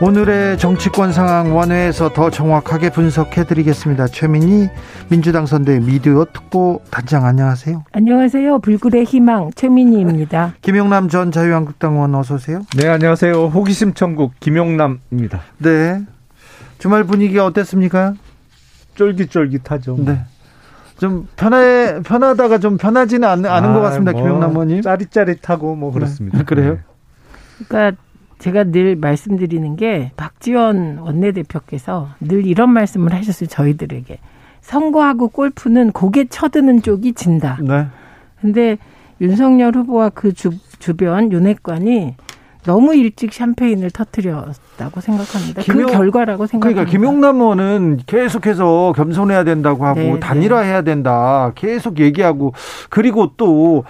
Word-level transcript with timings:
오늘의 0.00 0.58
정치권 0.58 1.12
상황 1.12 1.56
원회에서 1.56 2.12
더 2.12 2.30
정확하게 2.30 2.90
분석해 2.90 3.44
드리겠습니다. 3.44 4.06
최민희 4.06 4.68
민주당 5.08 5.44
선대 5.44 5.80
미디어 5.80 6.24
특보 6.32 6.82
단장 6.88 7.24
안녕하세요. 7.24 7.84
안녕하세요. 7.90 8.60
불굴의 8.60 9.04
희망 9.04 9.50
최민희입니다. 9.56 10.54
김용남 10.62 11.08
전 11.08 11.32
자유한국당 11.32 11.94
의원 11.94 12.14
어서 12.14 12.36
오세요. 12.36 12.62
네, 12.76 12.88
안녕하세요. 12.88 13.46
호기심 13.46 13.94
천국 13.94 14.34
김용남입니다. 14.38 15.40
네. 15.58 16.04
주말 16.78 17.02
분위기가 17.02 17.44
어땠습니까? 17.44 18.14
쫄깃쫄깃하죠. 18.94 19.96
네. 19.98 20.20
좀 21.00 21.26
편해 21.34 22.00
편하다가 22.04 22.58
좀 22.58 22.76
편하지는 22.76 23.26
않, 23.28 23.44
않은 23.44 23.70
아, 23.70 23.72
것 23.72 23.80
같습니다, 23.80 24.12
뭐 24.12 24.20
김용남 24.22 24.50
의원님. 24.50 24.82
짜릿짜릿하고 24.82 25.74
뭐 25.74 25.90
그렇습니다. 25.92 26.38
네. 26.38 26.44
그래요? 26.44 26.78
그러니까 27.66 28.00
제가 28.38 28.64
늘 28.64 28.96
말씀드리는 28.96 29.76
게 29.76 30.12
박지원 30.16 30.98
원내대표께서 30.98 32.08
늘 32.20 32.46
이런 32.46 32.70
말씀을 32.70 33.12
하셨어요 33.12 33.48
저희들에게 33.48 34.18
선거하고 34.60 35.28
골프는 35.28 35.92
고개 35.92 36.26
쳐드는 36.26 36.82
쪽이 36.82 37.14
진다. 37.14 37.58
네. 37.62 37.86
근데 38.40 38.76
윤석열 39.20 39.74
후보와 39.74 40.10
그 40.10 40.32
주, 40.32 40.50
주변 40.78 41.32
윤핵관이 41.32 42.14
너무 42.64 42.94
일찍 42.94 43.32
샴페인을 43.32 43.90
터트렸다고 43.90 45.00
생각합니다. 45.00 45.62
그 45.62 45.72
김용, 45.72 45.86
그 45.86 45.92
결과라고 45.92 46.46
생각합니다. 46.46 46.84
그러니까 46.84 46.90
김용남 46.90 47.40
의원은 47.40 48.00
계속해서 48.06 48.92
겸손해야 48.94 49.44
된다고 49.44 49.86
하고 49.86 50.00
네, 50.00 50.12
네. 50.12 50.20
단일화해야 50.20 50.82
된다. 50.82 51.52
계속 51.54 51.98
얘기하고 51.98 52.52
그리고 52.90 53.32
또 53.36 53.84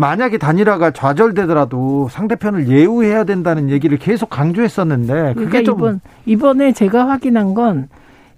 만약에 0.00 0.38
단일화가 0.38 0.92
좌절되더라도 0.92 2.08
상대편을 2.10 2.68
예우해야 2.68 3.24
된다는 3.24 3.68
얘기를 3.68 3.98
계속 3.98 4.30
강조했었는데 4.30 5.34
그게 5.34 5.46
그러니까 5.46 5.62
좀 5.62 5.78
이번, 5.78 6.00
이번에 6.24 6.72
제가 6.72 7.06
확인한 7.06 7.52
건 7.52 7.88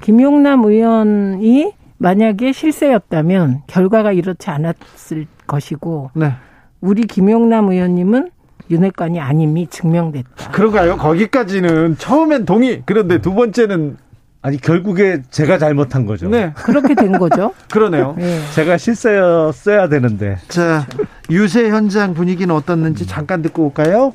김용남 0.00 0.64
의원이 0.64 1.72
만약에 1.98 2.50
실세였다면 2.50 3.62
결과가 3.68 4.10
이렇지 4.10 4.50
않았을 4.50 5.28
것이고 5.46 6.10
네. 6.14 6.32
우리 6.80 7.02
김용남 7.02 7.70
의원님은 7.70 8.30
윤핵관이 8.68 9.20
아님이 9.20 9.68
증명됐다. 9.68 10.50
그런가요? 10.50 10.96
거기까지는 10.96 11.96
처음엔 11.96 12.44
동의. 12.44 12.82
그런데 12.86 13.20
두 13.20 13.34
번째는 13.34 13.98
아니 14.44 14.60
결국에 14.60 15.22
제가 15.30 15.56
잘못한 15.56 16.04
거죠. 16.04 16.28
네. 16.28 16.52
그렇게 16.56 16.96
된 16.96 17.12
거죠. 17.12 17.54
그러네요. 17.70 18.16
네. 18.18 18.40
제가 18.54 18.76
실세였어야 18.76 19.88
되는데. 19.88 20.36
자, 20.48 20.84
유세 21.30 21.68
현장 21.70 22.12
분위기는 22.12 22.52
어떻는지 22.52 23.06
잠깐 23.06 23.40
듣고 23.42 23.66
올까요? 23.66 24.12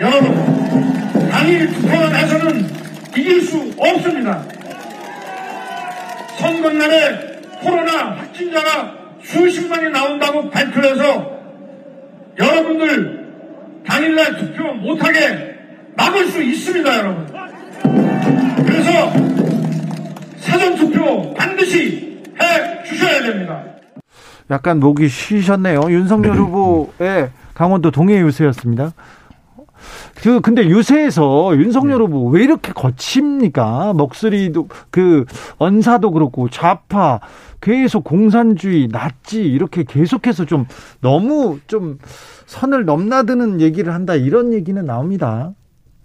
여러분, 0.00 1.30
당일 1.30 1.72
투표가 1.72 2.08
나서는 2.10 2.66
이길 3.16 3.42
수 3.42 3.72
없습니다. 3.78 4.44
선거날에 6.40 7.40
코로나 7.62 8.10
확진자가 8.16 8.94
수십만이 9.22 9.90
나온다고 9.90 10.50
발표해서 10.50 11.38
여러분들 12.38 13.28
당일날 13.86 14.36
투표 14.36 14.72
못하게 14.74 15.56
막을 15.96 16.26
수 16.26 16.42
있습니다, 16.42 16.98
여러분. 16.98 17.37
그래서 18.64 18.90
사전투표 20.38 21.34
반드시 21.34 22.22
해 22.40 22.84
주셔야 22.84 23.22
됩니다. 23.22 23.62
약간 24.50 24.80
목이 24.80 25.08
쉬셨네요. 25.08 25.82
윤석열 25.90 26.32
네. 26.32 26.38
후보의 26.38 27.30
강원도 27.54 27.90
동해 27.90 28.20
유세였습니다. 28.20 28.92
그 30.22 30.40
근데 30.40 30.66
유세에서 30.66 31.56
윤석열 31.56 31.98
네. 31.98 32.04
후보 32.04 32.28
왜 32.28 32.42
이렇게 32.42 32.72
거칩니까? 32.72 33.92
목소리도 33.92 34.68
그 34.90 35.24
언사도 35.58 36.10
그렇고 36.10 36.48
좌파 36.48 37.20
계속 37.60 38.04
공산주의 38.04 38.88
낫지 38.88 39.42
이렇게 39.44 39.84
계속해서 39.84 40.46
좀 40.46 40.66
너무 41.00 41.58
좀 41.66 41.98
선을 42.46 42.84
넘나드는 42.84 43.60
얘기를 43.60 43.92
한다 43.92 44.14
이런 44.14 44.52
얘기는 44.52 44.82
나옵니다. 44.84 45.52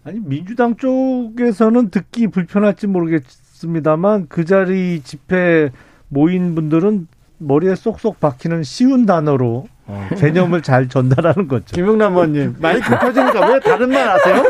아니 0.06 0.20
민주당 0.20 0.76
쪽에서는 0.76 1.90
듣기 1.90 2.28
불편할지 2.28 2.88
모르겠습니다만 2.88 4.28
그 4.28 4.44
자리 4.46 5.02
집회 5.04 5.72
모인 6.10 6.56
분들은 6.56 7.08
머리에 7.38 7.76
쏙쏙 7.76 8.20
박히는 8.20 8.64
쉬운 8.64 9.06
단어로 9.06 9.68
어, 9.86 10.10
개념을 10.18 10.62
잘 10.62 10.88
전달하는 10.88 11.48
거죠. 11.48 11.66
김영남 11.74 12.14
의원님 12.14 12.56
마이크 12.60 12.90
켜지니까 12.90 13.52
왜 13.52 13.60
다른 13.60 13.90
말 13.90 14.08
하세요? 14.08 14.44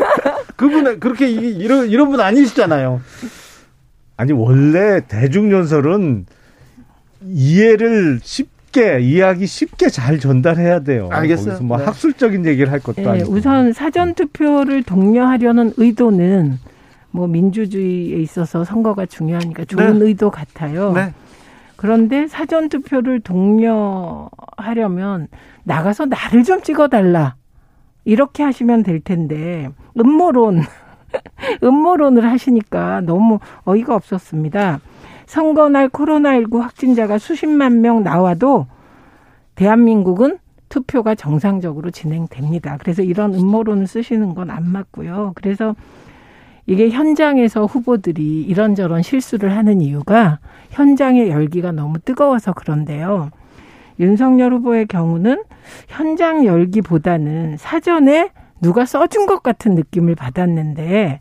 그분은 0.56 1.00
그렇게 1.00 1.28
이런 1.28 1.88
이런 1.88 2.10
분 2.10 2.20
아니시잖아요. 2.20 3.00
아니 4.16 4.32
원래 4.32 5.00
대중 5.06 5.50
연설은 5.50 6.26
이해를 7.22 8.20
쉽 8.22 8.53
쉽게 8.74 8.98
이해하기 9.00 9.46
쉽게 9.46 9.88
잘 9.88 10.18
전달해야 10.18 10.80
돼요. 10.80 11.08
알겠어요. 11.10 11.62
뭐 11.62 11.78
네. 11.78 11.84
학술적인 11.84 12.44
얘기를 12.44 12.72
할 12.72 12.80
것도 12.80 13.02
네, 13.02 13.08
아니고. 13.08 13.32
우선 13.32 13.72
사전 13.72 14.14
투표를 14.14 14.82
독려하려는 14.82 15.72
의도는 15.76 16.58
뭐 17.12 17.28
민주주의에 17.28 18.18
있어서 18.18 18.64
선거가 18.64 19.06
중요하니까 19.06 19.64
좋은 19.66 20.00
네. 20.00 20.06
의도 20.06 20.30
같아요. 20.30 20.92
네. 20.92 21.14
그런데 21.76 22.26
사전 22.26 22.68
투표를 22.68 23.20
독려하려면 23.20 23.68
나가서 25.62 26.06
나를 26.06 26.42
좀 26.42 26.60
찍어달라 26.62 27.36
이렇게 28.04 28.42
하시면 28.42 28.82
될 28.82 29.00
텐데 29.00 29.68
음모론 29.98 30.62
음모론을 31.62 32.28
하시니까 32.28 33.02
너무 33.02 33.38
어이가 33.64 33.94
없었습니다. 33.94 34.80
선거 35.26 35.68
날 35.68 35.88
코로나19 35.88 36.60
확진자가 36.60 37.18
수십만 37.18 37.80
명 37.80 38.02
나와도 38.02 38.66
대한민국은 39.54 40.38
투표가 40.68 41.14
정상적으로 41.14 41.90
진행됩니다. 41.90 42.78
그래서 42.78 43.02
이런 43.02 43.34
음모론을 43.34 43.86
쓰시는 43.86 44.34
건 44.34 44.50
안 44.50 44.68
맞고요. 44.68 45.32
그래서 45.34 45.74
이게 46.66 46.90
현장에서 46.90 47.66
후보들이 47.66 48.42
이런저런 48.42 49.02
실수를 49.02 49.56
하는 49.56 49.80
이유가 49.80 50.38
현장의 50.70 51.28
열기가 51.28 51.72
너무 51.72 51.98
뜨거워서 51.98 52.52
그런데요. 52.52 53.30
윤석열 54.00 54.54
후보의 54.54 54.86
경우는 54.86 55.44
현장 55.88 56.44
열기보다는 56.44 57.56
사전에 57.58 58.30
누가 58.60 58.84
써준 58.84 59.26
것 59.26 59.42
같은 59.42 59.74
느낌을 59.74 60.14
받았는데 60.14 61.20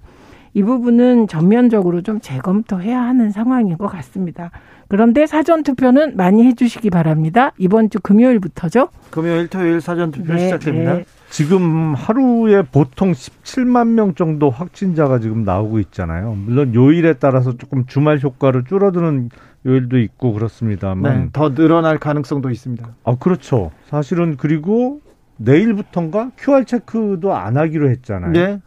이 0.54 0.64
부분은 0.64 1.28
전면적으로 1.28 2.02
좀 2.02 2.20
재검토해야 2.20 3.02
하는 3.02 3.32
상황인 3.32 3.78
것 3.78 3.88
같습니다. 3.88 4.52
그런데 4.88 5.26
사전 5.26 5.64
투표는 5.64 6.16
많이 6.18 6.44
해주시기 6.46 6.92
바랍니다. 6.92 7.52
이번 7.58 7.90
주 7.90 8.00
금요일부터죠. 8.00 8.90
금요일, 9.10 9.48
토요일 9.48 9.82
사전 9.82 10.12
투표 10.12 10.34
네, 10.34 10.40
시작됩니다. 10.40 10.94
네. 10.96 11.06
지금 11.30 11.96
하루에 11.96 12.62
보통 12.62 13.12
17만 13.12 13.88
명 13.88 14.14
정도 14.14 14.52
확진자가 14.52 15.18
지금 15.18 15.44
나오고 15.44 15.80
있잖아요. 15.80 16.36
물론 16.36 16.76
요일에 16.76 17.14
따라서 17.14 17.58
조금 17.58 17.86
주말 17.88 18.20
효과를 18.20 18.66
줄어드는 18.66 19.30
요일도 19.66 19.98
있고 19.98 20.34
그렇습니다만 20.34 21.22
네, 21.24 21.30
더 21.34 21.56
늘어날 21.56 21.98
가능성도 21.98 22.52
있습니다. 22.52 22.88
아 23.04 23.16
그렇죠. 23.16 23.72
사실은 23.86 24.36
그리고 24.38 25.02
내일부터인가 25.38 26.32
QR 26.38 26.66
체크도 26.66 27.34
안 27.34 27.58
하기로 27.58 27.90
했잖아요. 27.90 28.32
네. 28.32 28.60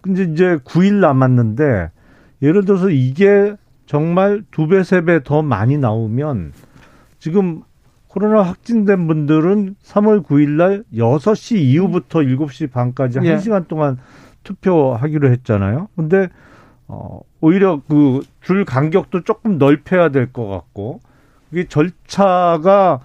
근데 0.00 0.22
이제 0.24 0.56
9일 0.64 0.94
남았는데 1.00 1.90
예를 2.42 2.64
들어서 2.64 2.90
이게 2.90 3.56
정말 3.86 4.42
두 4.50 4.66
배, 4.66 4.82
세 4.82 5.00
배 5.02 5.20
더 5.22 5.42
많이 5.42 5.78
나오면 5.78 6.52
지금 7.18 7.62
코로나 8.08 8.42
확진된 8.42 9.06
분들은 9.06 9.76
3월 9.82 10.24
9일 10.24 10.48
날 10.50 10.84
6시 10.94 11.56
이후부터 11.58 12.20
7시 12.20 12.70
반까지 12.70 13.18
예. 13.24 13.36
1시간 13.36 13.68
동안 13.68 13.98
투표하기로 14.42 15.30
했잖아요. 15.30 15.88
근데 15.96 16.28
어 16.88 17.20
오히려 17.40 17.80
그 17.88 18.20
줄 18.40 18.64
간격도 18.64 19.24
조금 19.24 19.58
넓혀야 19.58 20.10
될 20.10 20.32
것 20.32 20.46
같고 20.46 21.00
이게 21.52 21.66
절차가 21.68 23.00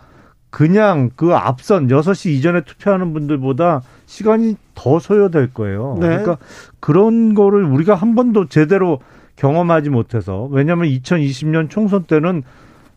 그냥 0.52 1.10
그 1.16 1.34
앞선 1.34 1.88
6시 1.88 2.30
이전에 2.32 2.62
투표하는 2.62 3.14
분들보다 3.14 3.82
시간이 4.12 4.58
더 4.76 5.00
소요될 5.00 5.54
거예요. 5.54 5.96
네. 6.02 6.08
그러니까 6.08 6.38
그런 6.82 7.34
거를 7.34 7.64
우리가 7.64 7.96
한 7.96 8.14
번도 8.14 8.50
제대로 8.50 9.00
경험하지 9.38 9.90
못해서 9.90 10.50
왜냐하면 10.52 10.90
2020년 10.90 11.70
총선 11.70 12.04
때는 12.04 12.44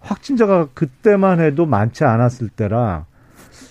확진자가 0.01 0.67
그때만 0.75 1.39
해도 1.39 1.67
많지 1.67 2.03
않았을 2.03 2.49
때라 2.49 3.07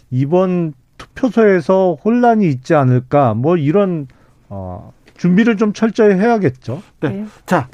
이번 0.09 0.73
투표소에서 0.97 1.97
혼란이 2.05 2.47
있지 2.47 2.75
않을까 2.75 3.33
뭐 3.33 3.57
이런 3.57 4.07
어 4.47 4.93
준비를 5.17 5.57
좀 5.57 5.73
철저히 5.73 6.15
해야겠죠. 6.15 6.81
네. 7.01 7.09
네. 7.09 7.25
자, 7.45 7.67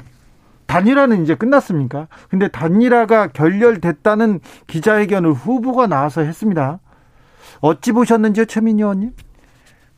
단일화는 0.66 1.22
이제 1.22 1.36
끝났습니까? 1.36 2.08
근데 2.28 2.48
단일화가 2.48 3.28
결렬됐다는 3.28 4.40
기자회견을 4.66 5.32
후보가 5.32 5.86
나와서 5.86 6.22
했습니다. 6.22 6.80
어찌 7.60 7.92
보셨는지요, 7.92 8.46
최민희 8.46 8.82
의원님? 8.82 9.12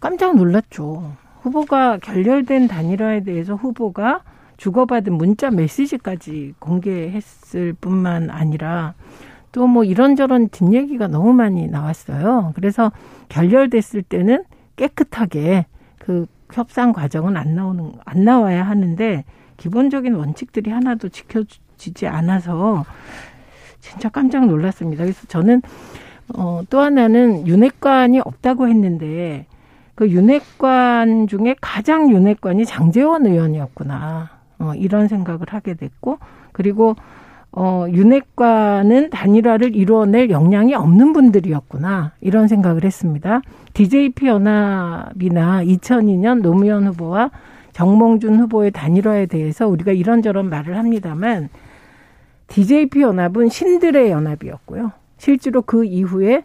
깜짝 0.03 0.35
놀랐죠. 0.35 1.13
후보가 1.43 1.99
결렬된 1.99 2.67
단일화에 2.67 3.21
대해서 3.21 3.55
후보가 3.55 4.23
주고받은 4.57 5.13
문자 5.13 5.53
메시지까지 5.53 6.55
공개했을 6.59 7.73
뿐만 7.75 8.29
아니라 8.29 8.95
또 9.53 9.69
뭐 9.69 9.85
이런저런 9.85 10.49
뒷얘기가 10.49 11.07
너무 11.07 11.33
많이 11.33 11.69
나왔어요. 11.69 12.51
그래서 12.57 12.91
결렬됐을 13.29 14.03
때는 14.03 14.43
깨끗하게 14.75 15.67
그 16.01 16.27
협상 16.53 16.93
과정은 16.93 17.37
안 17.37 17.55
나오는 17.55 17.93
안 18.05 18.25
나와야 18.25 18.67
하는데 18.67 19.25
기본적인 19.57 20.15
원칙들이 20.15 20.73
하나도 20.73 21.11
지켜지지 21.11 22.09
않아서 22.09 22.85
진짜 23.79 24.09
깜짝 24.09 24.47
놀랐습니다. 24.47 25.05
그래서 25.05 25.29
저는 25.29 25.63
어, 26.35 26.63
또 26.71 26.81
하나는 26.81 27.47
윤핵관이 27.47 28.19
없다고 28.19 28.67
했는데 28.67 29.47
그 29.95 30.09
윤핵관 30.09 31.27
중에 31.27 31.55
가장 31.61 32.11
윤핵관이 32.11 32.65
장재원 32.65 33.27
의원이었구나. 33.27 34.31
어, 34.59 34.73
이런 34.75 35.09
생각을 35.09 35.47
하게 35.49 35.75
됐고 35.75 36.19
그리고 36.53 36.95
어, 37.55 37.85
윤핵관은 37.91 39.11
단일화를 39.11 39.77
이루어낼 39.77 40.31
역량이 40.31 40.75
없는 40.75 41.13
분들이었구나. 41.13 42.13
이런 42.21 42.49
생각을 42.49 42.85
했습니다. 42.85 43.43
DJP 43.75 44.27
연합이나 44.27 45.63
2002년 45.65 46.41
노무현 46.41 46.87
후보와 46.87 47.31
정몽준 47.73 48.41
후보의 48.41 48.71
단일화에 48.71 49.27
대해서 49.27 49.67
우리가 49.67 49.93
이런저런 49.93 50.49
말을 50.49 50.77
합니다만 50.79 51.51
DJP 52.49 53.03
연합은 53.03 53.49
신들의 53.49 54.11
연합이었고요. 54.11 54.93
실제로 55.19 55.63
그 55.63 55.85
이후에 55.85 56.43
어, 56.43 56.45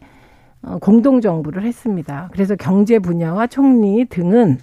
공동 0.82 1.22
정부를 1.22 1.64
했습니다. 1.64 2.30
그래서 2.32 2.56
경제 2.56 3.00
분야와 3.00 3.48
총리 3.48 4.06
등은 4.06 4.58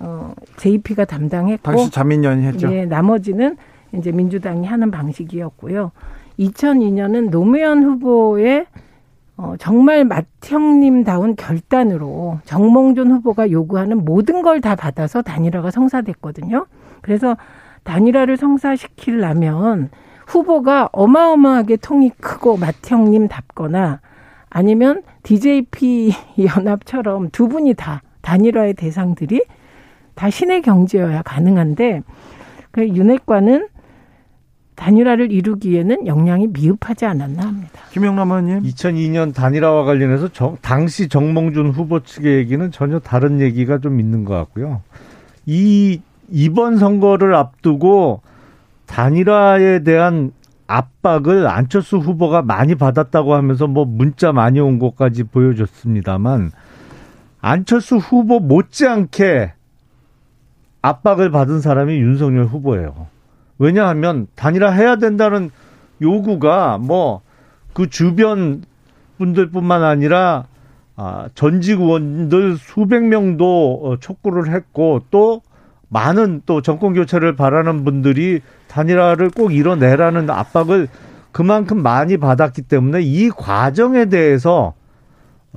어, 0.00 0.34
JP가 0.58 1.04
담당했고 1.06 1.62
당시 1.62 1.90
자민련이 1.90 2.44
했죠. 2.44 2.70
예, 2.72 2.84
나머지는 2.84 3.56
이제 3.92 4.12
민주당이 4.12 4.66
하는 4.66 4.90
방식이었고요. 4.90 5.92
2002년은 6.38 7.30
노무현 7.30 7.82
후보의 7.82 8.66
어, 9.38 9.54
정말 9.58 10.04
맏형님다운 10.04 11.36
결단으로 11.36 12.40
정몽준 12.44 13.10
후보가 13.10 13.50
요구하는 13.50 14.04
모든 14.04 14.42
걸 14.42 14.60
다 14.60 14.74
받아서 14.74 15.22
단일화가 15.22 15.70
성사됐거든요. 15.70 16.66
그래서 17.02 17.36
단일화를 17.84 18.36
성사시키려면 18.36 19.90
후보가 20.26 20.88
어마어마하게 20.92 21.76
통이 21.76 22.10
크고 22.20 22.56
맏형님답거나 22.56 24.00
아니면 24.56 25.02
DJP 25.22 26.14
연합처럼 26.56 27.28
두 27.30 27.46
분이 27.46 27.74
다 27.74 28.00
단일화의 28.22 28.72
대상들이 28.72 29.44
다 30.14 30.30
신의 30.30 30.62
경제여야 30.62 31.20
가능한데 31.20 32.00
그 32.70 32.88
윤핵관은 32.88 33.68
단일화를 34.74 35.30
이루기에는 35.30 36.06
역량이 36.06 36.48
미흡하지 36.48 37.04
않았나 37.04 37.42
합니다. 37.42 37.72
김영남 37.90 38.30
의원님. 38.30 38.62
2002년 38.62 39.34
단일화와 39.34 39.84
관련해서 39.84 40.28
정, 40.32 40.56
당시 40.62 41.08
정몽준 41.08 41.70
후보 41.70 42.00
측의 42.00 42.38
얘기는 42.38 42.70
전혀 42.70 42.98
다른 42.98 43.42
얘기가 43.42 43.78
좀 43.78 44.00
있는 44.00 44.24
것 44.24 44.34
같고요. 44.34 44.80
이 45.44 46.00
이번 46.30 46.78
선거를 46.78 47.34
앞두고 47.34 48.22
단일화에 48.86 49.82
대한 49.82 50.32
압박을 50.66 51.46
안철수 51.46 51.98
후보가 51.98 52.42
많이 52.42 52.74
받았다고 52.74 53.34
하면서 53.34 53.66
뭐 53.66 53.84
문자 53.84 54.32
많이 54.32 54.60
온 54.60 54.78
것까지 54.78 55.24
보여줬습니다만 55.24 56.52
안철수 57.40 57.96
후보 57.96 58.40
못지않게 58.40 59.52
압박을 60.82 61.30
받은 61.30 61.60
사람이 61.60 61.96
윤석열 61.96 62.44
후보예요. 62.46 63.06
왜냐하면 63.58 64.26
단일화 64.34 64.70
해야 64.70 64.96
된다는 64.96 65.50
요구가 66.00 66.78
뭐 66.78 67.26
그 67.76 67.90
주변 67.90 68.62
분들뿐만 69.18 69.84
아니라 69.84 70.46
아, 70.96 71.28
전직 71.34 71.78
의원들 71.78 72.56
수백 72.56 73.04
명도 73.04 73.80
어, 73.84 73.96
촉구를 73.98 74.50
했고 74.50 75.02
또 75.10 75.42
많은 75.88 76.42
또 76.46 76.62
정권 76.62 76.94
교체를 76.94 77.36
바라는 77.36 77.84
분들이 77.84 78.40
단일화를 78.68 79.30
꼭 79.30 79.52
이뤄내라는 79.52 80.30
압박을 80.30 80.88
그만큼 81.32 81.82
많이 81.82 82.16
받았기 82.16 82.62
때문에 82.62 83.02
이 83.02 83.28
과정에 83.28 84.06
대해서 84.06 84.74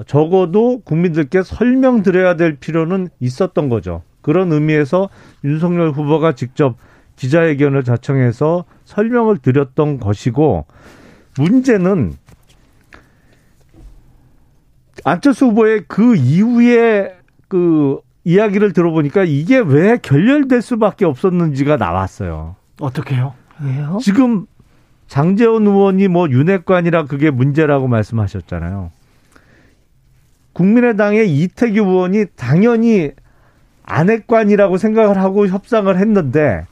적어도 0.06 0.82
국민들께 0.82 1.44
설명드려야 1.44 2.36
될 2.36 2.58
필요는 2.58 3.10
있었던 3.20 3.70
거죠. 3.70 4.04
그런 4.22 4.52
의미에서 4.52 5.10
윤석열 5.44 5.92
후보가 5.92 6.36
직접 6.36 6.76
기자회견을 7.16 7.84
자청해서 7.84 8.66
설명을 8.86 9.40
드렸던 9.40 10.00
것이고 10.00 10.66
문제는 11.38 12.14
안철수 15.04 15.48
후보의 15.48 15.86
그 15.88 16.16
이후에 16.16 17.16
그 17.48 18.00
이야기를 18.30 18.74
들어보니까 18.74 19.24
이게 19.24 19.58
왜 19.58 19.98
결렬될 19.98 20.62
수밖에 20.62 21.04
없었는지가 21.06 21.78
나왔어요. 21.78 22.56
어떻게요? 22.80 23.34
왜요? 23.60 23.98
지금 24.04 24.46
장재원 25.08 25.66
의원이 25.66 26.08
뭐 26.10 26.30
윤핵관이라 26.30 27.06
그게 27.06 27.32
문제라고 27.32 27.88
말씀하셨잖아요. 27.88 28.92
국민의당의 30.54 31.36
이태규 31.40 31.80
의원이 31.80 32.26
당연히 32.36 33.10
안핵관이라고 33.84 34.78
생각을 34.78 35.18
하고 35.18 35.48
협상을 35.48 35.98
했는데 35.98 36.68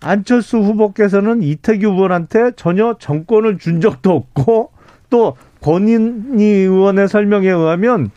안철수 0.00 0.58
후보께서는 0.58 1.42
이태규 1.42 1.88
의원한테 1.88 2.50
전혀 2.54 2.96
정권을 2.98 3.56
준 3.56 3.80
적도 3.80 4.14
없고 4.14 4.72
또 5.08 5.38
권인희 5.62 6.44
의원의 6.44 7.08
설명에 7.08 7.48
의하면 7.48 8.10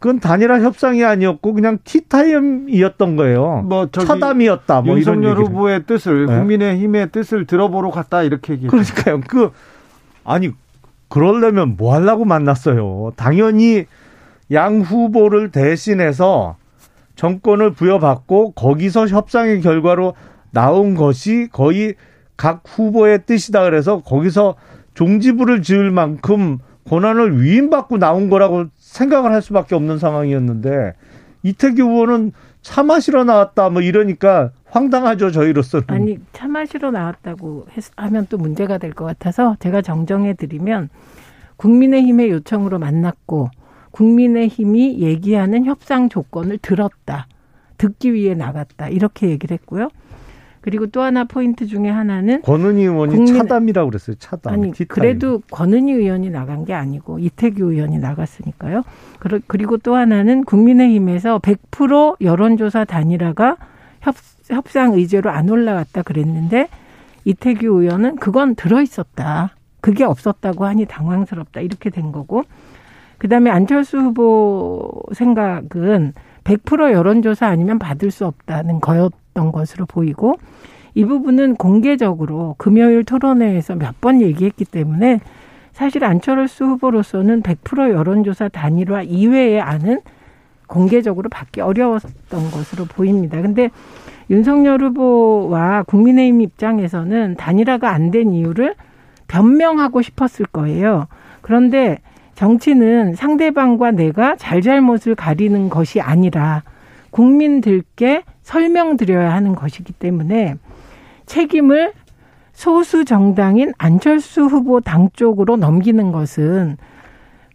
그건 0.00 0.18
단일화 0.18 0.60
협상이 0.60 1.04
아니었고 1.04 1.52
그냥 1.52 1.78
티타임이었던 1.84 3.16
거예요. 3.16 3.62
뭐 3.66 3.90
차담이었다. 3.90 4.80
뭐 4.80 4.96
윤석열 4.96 5.32
이런 5.32 5.46
후보의 5.46 5.84
뜻을 5.84 6.24
네. 6.24 6.38
국민의힘의 6.38 7.12
뜻을 7.12 7.46
들어보러 7.46 7.90
갔다 7.90 8.22
이렇게 8.22 8.54
얘기했죠. 8.54 8.70
그러니까요. 8.70 9.20
그 9.28 9.50
아니 10.24 10.50
그러려면 11.08 11.76
뭐 11.76 11.94
하려고 11.94 12.24
만났어요. 12.24 13.12
당연히 13.16 13.84
양 14.50 14.80
후보를 14.80 15.50
대신해서 15.50 16.56
정권을 17.16 17.72
부여받고 17.72 18.52
거기서 18.52 19.06
협상의 19.06 19.60
결과로 19.60 20.14
나온 20.50 20.94
것이 20.94 21.48
거의 21.52 21.94
각 22.38 22.62
후보의 22.66 23.26
뜻이다 23.26 23.64
그래서 23.64 24.00
거기서 24.00 24.54
종지부를 24.94 25.60
지을 25.60 25.90
만큼 25.90 26.58
권한을 26.88 27.42
위임받고 27.42 27.98
나온 27.98 28.30
거라고 28.30 28.66
생각을 28.90 29.30
할 29.32 29.40
수밖에 29.40 29.74
없는 29.76 29.98
상황이었는데 29.98 30.94
이태규 31.42 31.82
의원은 31.82 32.32
차 32.60 32.82
마시러 32.82 33.24
나왔다 33.24 33.70
뭐 33.70 33.80
이러니까 33.82 34.50
황당하죠 34.66 35.30
저희로서는. 35.30 35.86
아니 35.88 36.18
차 36.32 36.48
마시러 36.48 36.90
나왔다고 36.90 37.66
하면 37.96 38.26
또 38.28 38.36
문제가 38.36 38.78
될 38.78 38.92
것 38.92 39.04
같아서 39.04 39.56
제가 39.60 39.80
정정해 39.82 40.34
드리면 40.34 40.88
국민의힘의 41.56 42.30
요청으로 42.30 42.78
만났고 42.78 43.48
국민의힘이 43.92 45.00
얘기하는 45.00 45.64
협상 45.64 46.08
조건을 46.08 46.58
들었다. 46.58 47.26
듣기 47.78 48.12
위해 48.12 48.34
나갔다. 48.34 48.88
이렇게 48.88 49.28
얘기를 49.30 49.54
했고요. 49.56 49.88
그리고 50.60 50.86
또 50.86 51.02
하나 51.02 51.24
포인트 51.24 51.66
중에 51.66 51.88
하나는 51.88 52.42
권은희 52.42 52.82
의원이 52.82 53.14
국민... 53.14 53.34
차담이라고 53.34 53.90
그랬어요. 53.90 54.16
차담. 54.18 54.52
아니 54.52 54.72
티타임. 54.72 54.88
그래도 54.88 55.40
권은희 55.50 55.92
의원이 55.92 56.30
나간 56.30 56.64
게 56.64 56.74
아니고 56.74 57.18
이태규 57.18 57.72
의원이 57.72 57.98
나갔으니까요. 57.98 58.82
그리고 59.46 59.78
또 59.78 59.94
하나는 59.94 60.44
국민의힘에서 60.44 61.38
100% 61.38 62.16
여론조사 62.20 62.84
단일화가 62.84 63.56
협, 64.00 64.14
협상 64.48 64.92
의제로 64.92 65.30
안 65.30 65.48
올라갔다 65.48 66.02
그랬는데 66.02 66.68
이태규 67.24 67.66
의원은 67.66 68.16
그건 68.16 68.54
들어 68.54 68.82
있었다. 68.82 69.54
그게 69.80 70.04
없었다고 70.04 70.66
하니 70.66 70.84
당황스럽다. 70.84 71.62
이렇게 71.62 71.88
된 71.88 72.12
거고 72.12 72.44
그다음에 73.18 73.50
안철수 73.50 73.98
후보 73.98 75.02
생각은 75.12 76.12
100% 76.44 76.92
여론조사 76.92 77.46
아니면 77.46 77.78
받을 77.78 78.10
수 78.10 78.26
없다는 78.26 78.80
거였 78.80 79.12
던 79.34 79.52
것으로 79.52 79.86
보이고 79.86 80.36
이 80.94 81.04
부분은 81.04 81.56
공개적으로 81.56 82.54
금요일 82.58 83.04
토론회에서 83.04 83.76
몇 83.76 83.94
번 84.00 84.20
얘기했기 84.20 84.64
때문에 84.64 85.20
사실 85.72 86.04
안철수 86.04 86.64
후보로서는 86.64 87.42
100% 87.42 87.90
여론조사 87.90 88.48
단일화 88.48 89.02
이외의 89.02 89.60
안은 89.60 90.00
공개적으로 90.66 91.28
받기 91.28 91.60
어려웠던 91.60 92.50
것으로 92.52 92.84
보입니다. 92.86 93.40
근데 93.40 93.70
윤석열 94.30 94.80
후보와 94.82 95.82
국민의힘 95.84 96.40
입장에서는 96.40 97.36
단일화가 97.36 97.90
안 97.90 98.10
된 98.10 98.32
이유를 98.32 98.74
변명하고 99.28 100.02
싶었을 100.02 100.46
거예요. 100.46 101.06
그런데 101.40 101.98
정치는 102.34 103.14
상대방과 103.14 103.90
내가 103.92 104.36
잘잘못을 104.36 105.14
가리는 105.14 105.68
것이 105.68 106.00
아니라 106.00 106.62
국민들께 107.10 108.24
설명드려야 108.42 109.32
하는 109.32 109.54
것이기 109.54 109.92
때문에 109.92 110.56
책임을 111.26 111.92
소수 112.52 113.04
정당인 113.04 113.72
안철수 113.78 114.42
후보 114.44 114.80
당 114.80 115.08
쪽으로 115.12 115.56
넘기는 115.56 116.12
것은 116.12 116.76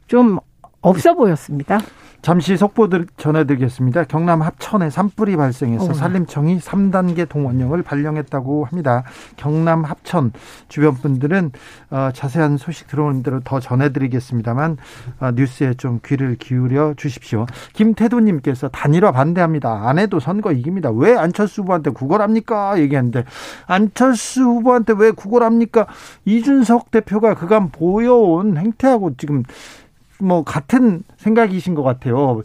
좀 0.07 0.39
없어 0.81 1.13
보였습니다. 1.13 1.79
잠시 2.25 2.57
속보들 2.57 3.05
전해드리겠습니다. 3.17 4.05
경남 4.05 4.41
합천에 4.41 4.89
산불이 4.89 5.35
발생해서 5.35 5.91
어. 5.91 5.93
산림청이 5.93 6.57
3단계 6.57 7.29
동원령을 7.29 7.83
발령했다고 7.83 8.65
합니다. 8.65 9.03
경남 9.37 9.83
합천 9.83 10.31
주변 10.67 10.95
분들은 10.95 11.51
어, 11.91 12.09
자세한 12.11 12.57
소식 12.57 12.87
들어오는 12.87 13.21
대로 13.21 13.41
더 13.41 13.59
전해드리겠습니다만 13.59 14.77
어, 15.19 15.31
뉴스에 15.35 15.75
좀 15.75 15.99
귀를 16.03 16.35
기울여 16.39 16.95
주십시오. 16.97 17.45
김태도님께서 17.73 18.69
단일화 18.69 19.11
반대합니다. 19.11 19.87
안 19.87 19.99
해도 19.99 20.19
선거 20.19 20.51
이깁니다. 20.51 20.89
왜 20.89 21.15
안철수 21.15 21.61
후보한테 21.61 21.91
구걸합니까? 21.91 22.79
얘기했는데 22.79 23.23
안철수 23.67 24.41
후보한테 24.41 24.95
왜 24.97 25.11
구걸합니까? 25.11 25.85
이준석 26.25 26.89
대표가 26.89 27.35
그간 27.35 27.69
보여온 27.69 28.57
행태하고 28.57 29.15
지금 29.17 29.43
뭐 30.19 30.43
같은 30.43 31.03
생각이신 31.17 31.75
것 31.75 31.83
같아요. 31.83 32.41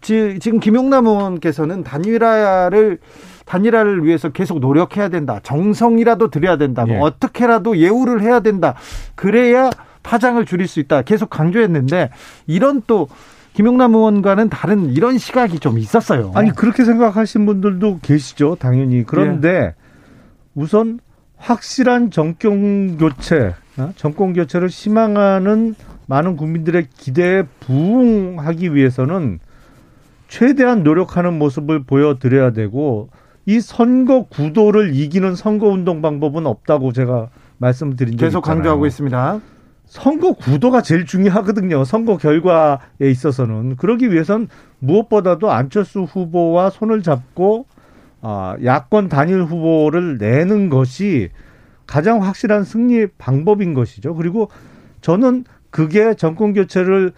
지금 0.00 0.60
김용남 0.60 1.06
의원께서는 1.06 1.82
단일화를 1.82 2.98
단일화를 3.46 4.04
위해서 4.04 4.30
계속 4.30 4.58
노력해야 4.58 5.08
된다. 5.08 5.40
정성이라도 5.42 6.30
들여야 6.30 6.56
된다. 6.56 6.84
뭐 6.86 6.96
예. 6.96 7.00
어떻게라도 7.00 7.78
예우를 7.78 8.22
해야 8.22 8.40
된다. 8.40 8.74
그래야 9.14 9.70
파장을 10.02 10.44
줄일 10.44 10.66
수 10.66 10.80
있다. 10.80 11.02
계속 11.02 11.30
강조했는데 11.30 12.10
이런 12.46 12.82
또 12.86 13.08
김용남 13.54 13.94
의원과는 13.94 14.50
다른 14.50 14.90
이런 14.90 15.16
시각이 15.16 15.58
좀 15.60 15.78
있었어요. 15.78 16.32
아니 16.34 16.50
그렇게 16.50 16.84
생각하신 16.84 17.46
분들도 17.46 18.00
계시죠. 18.02 18.56
당연히. 18.58 19.04
그런데 19.04 19.48
예. 19.48 19.74
우선 20.54 21.00
확실한 21.36 22.10
정권 22.10 22.96
교체, 22.96 23.54
어? 23.76 23.92
정권 23.96 24.32
교체를 24.32 24.68
희망하는 24.68 25.74
많은 26.06 26.36
국민들의 26.36 26.88
기대에 26.96 27.44
부응하기 27.60 28.74
위해서는 28.74 29.40
최대한 30.28 30.82
노력하는 30.82 31.38
모습을 31.38 31.84
보여드려야 31.84 32.52
되고 32.52 33.08
이 33.46 33.60
선거 33.60 34.24
구도를 34.24 34.94
이기는 34.94 35.34
선거 35.34 35.68
운동 35.68 36.02
방법은 36.02 36.46
없다고 36.46 36.92
제가 36.92 37.28
말씀드린 37.58 38.16
적이 38.16 38.26
계속 38.26 38.42
강조하고 38.42 38.86
있습니다. 38.86 39.40
선거 39.86 40.32
구도가 40.32 40.82
제일 40.82 41.04
중요하거든요. 41.04 41.84
선거 41.84 42.16
결과에 42.16 42.78
있어서는 43.02 43.76
그러기 43.76 44.10
위해선 44.10 44.48
무엇보다도 44.78 45.50
안철수 45.50 46.02
후보와 46.02 46.70
손을 46.70 47.02
잡고 47.02 47.66
아, 48.22 48.56
야권 48.64 49.10
단일 49.10 49.42
후보를 49.42 50.16
내는 50.16 50.70
것이 50.70 51.28
가장 51.86 52.22
확실한 52.22 52.64
승리 52.64 53.06
방법인 53.18 53.74
것이죠. 53.74 54.14
그리고 54.14 54.48
저는 55.02 55.44
그게 55.74 56.14
정권 56.14 56.52
교체를 56.52 57.10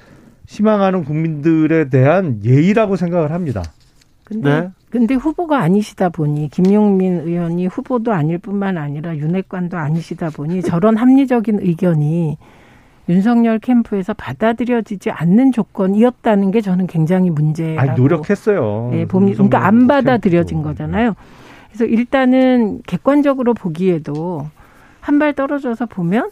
희망하는 0.46 1.04
국민들에 1.04 1.90
대한 1.90 2.40
예의라고 2.42 2.96
생각을 2.96 3.30
합니다. 3.30 3.62
근데 4.24 4.60
네. 4.60 4.68
근데 4.88 5.14
후보가 5.14 5.58
아니시다 5.58 6.08
보니 6.08 6.48
김용민 6.48 7.20
의원이 7.20 7.66
후보도 7.66 8.14
아닐 8.14 8.38
뿐만 8.38 8.78
아니라 8.78 9.14
윤핵관도 9.14 9.76
아니시다 9.76 10.30
보니 10.30 10.62
저런 10.62 10.96
합리적인 10.96 11.58
의견이 11.60 12.38
윤석열 13.10 13.58
캠프에서 13.58 14.14
받아들여지지 14.14 15.10
않는 15.10 15.52
조건이었다는 15.52 16.50
게 16.50 16.62
저는 16.62 16.86
굉장히 16.86 17.28
문제라고. 17.28 17.90
아니, 17.90 18.00
노력했어요. 18.00 18.88
네, 18.90 19.04
봄 19.04 19.30
그러니까 19.30 19.66
안 19.66 19.86
받아들여진 19.86 20.62
거잖아요. 20.62 21.14
그래서 21.68 21.84
일단은 21.84 22.80
객관적으로 22.86 23.52
보기에도 23.52 24.46
한 25.00 25.18
발 25.18 25.34
떨어져서 25.34 25.84
보면 25.86 26.30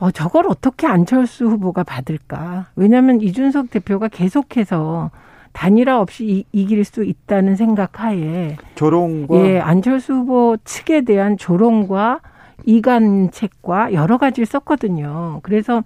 어, 0.00 0.10
저걸 0.10 0.46
어떻게 0.48 0.86
안철수 0.86 1.46
후보가 1.46 1.82
받을까? 1.82 2.66
왜냐하면 2.76 3.20
이준석 3.20 3.70
대표가 3.70 4.08
계속해서 4.08 5.10
단일화 5.52 6.00
없이 6.00 6.44
이, 6.52 6.66
길수 6.66 7.04
있다는 7.04 7.56
생각 7.56 8.00
하에 8.00 8.56
조롱과 8.76 9.34
예, 9.36 9.58
안철수 9.58 10.14
후보 10.14 10.56
측에 10.64 11.00
대한 11.00 11.36
조롱과 11.36 12.20
이간책과 12.64 13.92
여러 13.92 14.18
가지를 14.18 14.46
썼거든요. 14.46 15.40
그래서 15.42 15.82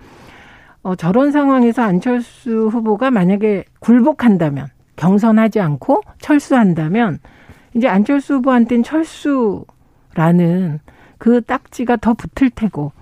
어, 0.83 0.95
저런 0.95 1.31
상황에서 1.31 1.83
안철수 1.83 2.69
후보가 2.69 3.11
만약에 3.11 3.65
굴복한다면 3.79 4.67
경선하지 4.97 5.61
않고 5.61 6.03
철수한다면 6.19 7.19
이제 7.75 7.89
안철수 7.89 8.35
후보한테는 8.35 8.83
철수라는 8.83 10.81
그 11.17 11.41
딱지가 11.41 11.97
더 11.97 12.15
붙을 12.15 12.51
테고 12.51 12.93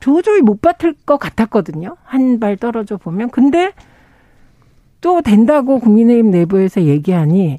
도저히 0.00 0.40
못 0.40 0.60
받을 0.60 0.94
것 1.06 1.18
같았거든요. 1.18 1.96
한 2.04 2.38
발 2.40 2.56
떨어져 2.56 2.96
보면. 2.96 3.30
근데 3.30 3.72
또 5.00 5.22
된다고 5.22 5.78
국민의힘 5.78 6.30
내부에서 6.30 6.82
얘기하니 6.82 7.58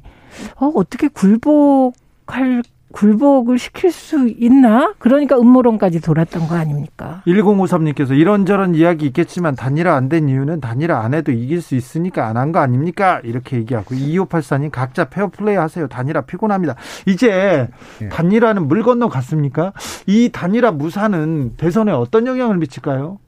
어, 0.56 0.66
어떻게 0.74 1.08
굴복할 1.08 2.62
굴복을 2.92 3.58
시킬 3.58 3.90
수 3.90 4.28
있나? 4.28 4.94
그러니까 4.98 5.36
음모론까지 5.38 6.00
돌았던 6.00 6.46
거 6.48 6.54
아닙니까? 6.54 7.22
1053님께서 7.26 8.16
이런저런 8.16 8.74
이야기 8.74 9.06
있겠지만 9.06 9.56
단일화 9.56 9.94
안 9.94 10.08
된 10.08 10.28
이유는 10.28 10.60
단일화 10.60 11.00
안 11.00 11.14
해도 11.14 11.32
이길 11.32 11.62
수 11.62 11.74
있으니까 11.74 12.26
안 12.26 12.36
한 12.36 12.52
거 12.52 12.58
아닙니까? 12.60 13.20
이렇게 13.24 13.56
얘기하고 13.56 13.94
2584님 13.94 14.70
각자 14.70 15.06
페어플레이 15.06 15.56
하세요. 15.56 15.86
단일화 15.88 16.22
피곤합니다. 16.22 16.76
이제 17.06 17.68
예. 18.02 18.08
단일화는 18.08 18.68
물 18.68 18.82
건너 18.82 19.08
갔습니까? 19.08 19.72
이 20.06 20.28
단일화 20.32 20.72
무사는 20.72 21.54
대선에 21.56 21.92
어떤 21.92 22.26
영향을 22.26 22.58
미칠까요? 22.58 23.18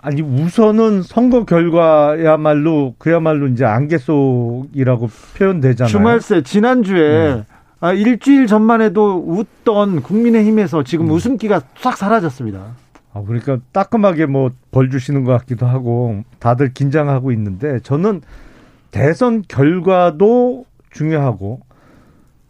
아니 0.00 0.22
우선은 0.22 1.02
선거 1.02 1.44
결과야말로 1.44 2.94
그야말로 2.98 3.48
이제 3.48 3.64
안개 3.64 3.98
속이라고 3.98 5.10
표현되잖아요. 5.36 5.90
주말새 5.90 6.42
지난주에 6.42 7.34
네. 7.34 7.44
아, 7.80 7.92
일주일 7.92 8.46
전만 8.46 8.80
해도 8.80 9.22
웃던 9.26 10.02
국민의힘에서 10.02 10.82
지금 10.82 11.06
음. 11.06 11.10
웃음기가 11.12 11.62
싹 11.78 11.96
사라졌습니다. 11.96 12.74
아, 13.12 13.22
그러니까 13.26 13.58
따끔하게 13.72 14.26
뭐 14.26 14.50
벌 14.70 14.90
주시는 14.90 15.24
것 15.24 15.32
같기도 15.32 15.66
하고 15.66 16.22
다들 16.38 16.72
긴장하고 16.72 17.32
있는데 17.32 17.80
저는 17.80 18.20
대선 18.90 19.42
결과도 19.46 20.66
중요하고 20.90 21.60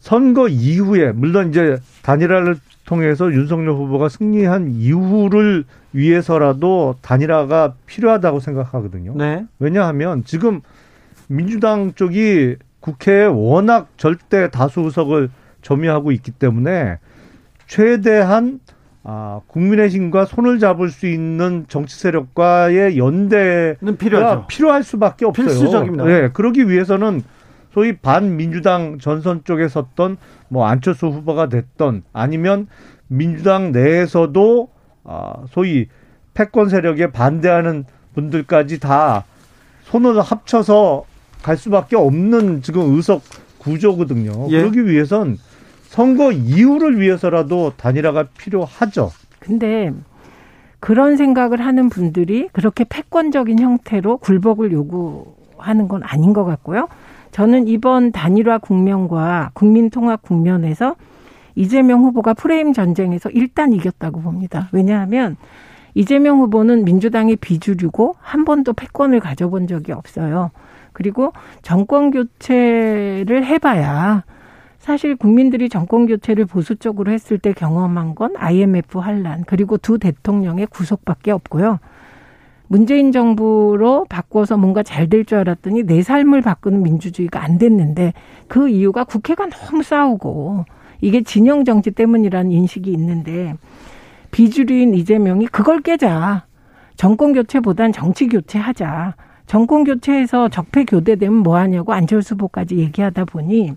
선거 0.00 0.48
이후에 0.48 1.12
물론 1.12 1.48
이제 1.48 1.78
단일화를 2.02 2.56
통해서 2.84 3.32
윤석열 3.32 3.72
후보가 3.74 4.08
승리한 4.08 4.72
이후를 4.72 5.64
위해서라도 5.92 6.96
단일화가 7.02 7.74
필요하다고 7.86 8.40
생각하거든요. 8.40 9.14
네. 9.16 9.44
왜냐하면 9.58 10.24
지금 10.24 10.60
민주당 11.28 11.92
쪽이 11.94 12.56
국회에 12.80 13.24
워낙 13.26 13.88
절대 13.96 14.50
다수 14.50 14.80
의석을 14.80 15.30
점유하고 15.62 16.12
있기 16.12 16.30
때문에 16.32 16.98
최대한 17.66 18.60
아, 19.04 19.40
국민의힘과 19.46 20.26
손을 20.26 20.58
잡을 20.58 20.90
수 20.90 21.06
있는 21.06 21.64
정치 21.68 21.98
세력과의 21.98 22.98
연대는 22.98 23.96
필요하죠. 23.98 24.46
필요할 24.48 24.82
수밖에 24.82 25.24
없어요. 25.24 25.46
필수적입니다. 25.46 26.04
네, 26.04 26.28
그러기 26.30 26.68
위해서는 26.68 27.22
소위 27.72 27.96
반민주당 27.96 28.98
전선 28.98 29.44
쪽에 29.44 29.68
섰던 29.68 30.18
뭐 30.48 30.66
안철수 30.66 31.06
후보가 31.06 31.48
됐던 31.48 32.02
아니면 32.12 32.66
민주당 33.06 33.72
내에서도 33.72 34.68
아, 35.04 35.32
소위 35.50 35.86
패권 36.34 36.68
세력에 36.68 37.10
반대하는 37.10 37.84
분들까지 38.14 38.78
다 38.80 39.24
손을 39.84 40.20
합쳐서 40.20 41.04
갈 41.42 41.56
수밖에 41.56 41.96
없는 41.96 42.62
지금 42.62 42.94
의석 42.94 43.22
구조거든요. 43.58 44.48
예. 44.50 44.60
그러기 44.60 44.86
위해선 44.86 45.38
선거 45.88 46.32
이후를 46.32 47.00
위해서라도 47.00 47.72
단일화가 47.76 48.28
필요하죠. 48.38 49.10
근데 49.40 49.92
그런 50.80 51.16
생각을 51.16 51.60
하는 51.64 51.88
분들이 51.88 52.48
그렇게 52.52 52.84
패권적인 52.84 53.58
형태로 53.58 54.18
굴복을 54.18 54.72
요구하는 54.72 55.88
건 55.88 56.02
아닌 56.04 56.32
것 56.32 56.44
같고요. 56.44 56.88
저는 57.32 57.68
이번 57.68 58.12
단일화 58.12 58.58
국면과 58.58 59.50
국민통합 59.54 60.22
국면에서 60.22 60.96
이재명 61.54 62.04
후보가 62.04 62.34
프레임 62.34 62.72
전쟁에서 62.72 63.30
일단 63.30 63.72
이겼다고 63.72 64.20
봅니다. 64.20 64.68
왜냐하면 64.72 65.36
이재명 65.94 66.38
후보는 66.38 66.84
민주당의 66.84 67.36
비주류고 67.36 68.14
한 68.20 68.44
번도 68.44 68.74
패권을 68.74 69.18
가져본 69.20 69.66
적이 69.66 69.92
없어요. 69.92 70.52
그리고 70.92 71.32
정권 71.62 72.10
교체를 72.10 73.44
해봐야 73.44 74.24
사실 74.78 75.16
국민들이 75.16 75.68
정권 75.68 76.06
교체를 76.06 76.46
보수 76.46 76.76
쪽으로 76.76 77.12
했을 77.12 77.38
때 77.38 77.52
경험한 77.52 78.14
건 78.14 78.34
IMF 78.36 78.98
환란 78.98 79.44
그리고 79.46 79.76
두 79.76 79.98
대통령의 79.98 80.66
구속밖에 80.66 81.30
없고요. 81.30 81.78
문재인 82.68 83.12
정부로 83.12 84.04
바꿔서 84.08 84.56
뭔가 84.56 84.82
잘 84.82 85.08
될 85.08 85.24
줄 85.24 85.38
알았더니 85.38 85.84
내 85.84 86.02
삶을 86.02 86.42
바꾸는 86.42 86.82
민주주의가 86.82 87.42
안 87.42 87.58
됐는데 87.58 88.12
그 88.46 88.68
이유가 88.68 89.04
국회가 89.04 89.46
너무 89.46 89.82
싸우고 89.82 90.64
이게 91.00 91.22
진영 91.22 91.64
정치 91.64 91.90
때문이라는 91.90 92.50
인식이 92.52 92.90
있는데 92.92 93.54
비주류인 94.30 94.94
이재명이 94.94 95.46
그걸 95.46 95.80
깨자. 95.80 96.44
정권 96.96 97.32
교체보단 97.32 97.92
정치 97.92 98.28
교체하자. 98.28 99.14
정권 99.48 99.82
교체해서 99.82 100.50
적폐 100.50 100.84
교대되면 100.84 101.38
뭐 101.38 101.56
하냐고 101.56 101.94
안철수 101.94 102.34
후보까지 102.34 102.76
얘기하다 102.76 103.24
보니 103.24 103.72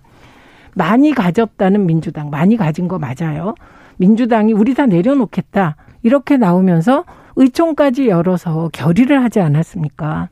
많이 0.75 1.13
가졌다는 1.13 1.85
민주당, 1.85 2.29
많이 2.29 2.57
가진 2.57 2.89
거 2.89 2.99
맞아요. 2.99 3.55
민주당이 3.95 4.51
우리 4.51 4.73
다 4.73 4.85
내려놓겠다. 4.85 5.77
이렇게 6.03 6.35
나오면서 6.35 7.05
의총까지 7.37 8.09
열어서 8.09 8.69
결의를 8.73 9.23
하지 9.23 9.39
않았습니까? 9.39 10.27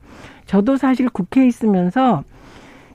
저도 0.45 0.75
사실 0.75 1.07
국회에 1.07 1.47
있으면서 1.47 2.23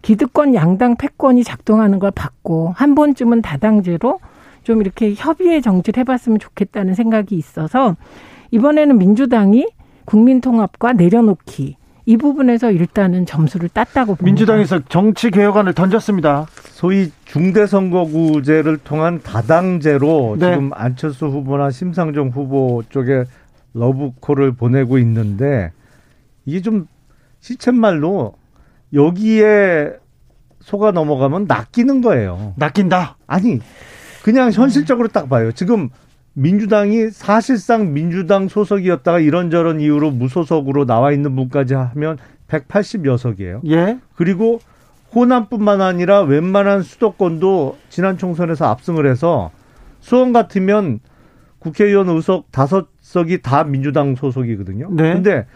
기득권 0.02 0.54
양당 0.54 0.96
패권이 0.96 1.44
작동하는 1.44 1.98
걸 1.98 2.10
봤고 2.10 2.74
한 2.76 2.94
번쯤은 2.94 3.40
다당제로 3.40 4.20
좀 4.64 4.82
이렇게 4.82 5.14
협의의 5.14 5.62
정치를 5.62 6.00
해봤으면 6.00 6.38
좋겠다는 6.38 6.94
생각이 6.94 7.36
있어서 7.36 7.96
이번에는 8.50 8.98
민주당이 8.98 9.66
국민통합과 10.04 10.92
내려놓기 10.92 11.76
이 12.06 12.16
부분에서 12.18 12.70
일단은 12.70 13.24
점수를 13.24 13.68
땄다고 13.70 14.14
봅니다. 14.14 14.24
민주당에서 14.24 14.80
정치 14.88 15.30
개혁안을 15.30 15.72
던졌습니다. 15.72 16.46
소위 16.70 17.10
중대선거구제를 17.24 18.78
통한 18.78 19.20
다당제로 19.22 20.36
네. 20.38 20.50
지금 20.50 20.70
안철수 20.74 21.26
후보나 21.26 21.70
심상정 21.70 22.28
후보 22.28 22.82
쪽에 22.90 23.24
러브콜을 23.72 24.52
보내고 24.52 24.98
있는데 24.98 25.72
이게 26.44 26.60
좀 26.60 26.86
시쳇말로 27.40 28.34
여기에 28.92 29.94
속아 30.60 30.92
넘어가면 30.92 31.46
낚이는 31.48 32.02
거예요. 32.02 32.52
낚인다? 32.56 33.16
아니 33.26 33.60
그냥 34.22 34.50
현실적으로 34.50 35.08
딱 35.08 35.28
봐요. 35.28 35.52
지금 35.52 35.88
민주당이 36.34 37.10
사실상 37.10 37.92
민주당 37.92 38.48
소속이었다가 38.48 39.20
이런저런 39.20 39.80
이유로 39.80 40.10
무소속으로 40.10 40.84
나와 40.84 41.12
있는 41.12 41.34
분까지 41.36 41.74
하면 41.74 42.18
180여석이에요. 42.48 43.60
예. 43.70 43.98
그리고 44.16 44.60
호남뿐만 45.14 45.80
아니라 45.80 46.22
웬만한 46.22 46.82
수도권도 46.82 47.78
지난 47.88 48.18
총선에서 48.18 48.66
압승을 48.66 49.08
해서 49.08 49.50
수원 50.00 50.32
같으면 50.32 50.98
국회의원 51.60 52.08
의석 52.08 52.50
다섯 52.50 52.88
석이 53.00 53.40
다 53.40 53.64
민주당 53.64 54.16
소속이거든요. 54.16 54.88
네. 54.90 55.14
근데 55.14 55.46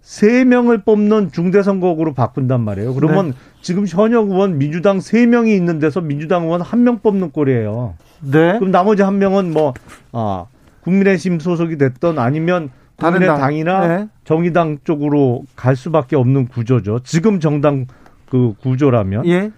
세 0.00 0.44
명을 0.44 0.82
뽑는 0.82 1.32
중대선거구로 1.32 2.14
바꾼단 2.14 2.60
말이에요. 2.62 2.94
그러면 2.94 3.28
네. 3.30 3.36
지금 3.60 3.86
현역 3.86 4.30
의원 4.30 4.56
민주당 4.58 5.00
세 5.00 5.26
명이 5.26 5.54
있는 5.54 5.78
데서 5.78 6.00
민주당 6.00 6.44
의원 6.44 6.62
한 6.62 6.82
명 6.82 7.00
뽑는 7.00 7.30
꼴이에요. 7.32 7.94
네. 8.22 8.58
그럼 8.58 8.70
나머지 8.70 9.02
한 9.02 9.18
명은 9.18 9.52
뭐 9.52 9.74
아, 10.12 10.46
국민의힘 10.82 11.40
소속이 11.40 11.76
됐던 11.76 12.18
아니면 12.18 12.70
국민의당이나 12.96 13.86
네. 13.86 14.08
정의당 14.24 14.78
쪽으로 14.84 15.42
갈 15.56 15.76
수밖에 15.76 16.16
없는 16.16 16.48
구조죠. 16.48 17.00
지금 17.04 17.38
정당 17.38 17.86
그 18.30 18.54
구조라면 18.62 19.26
예. 19.26 19.50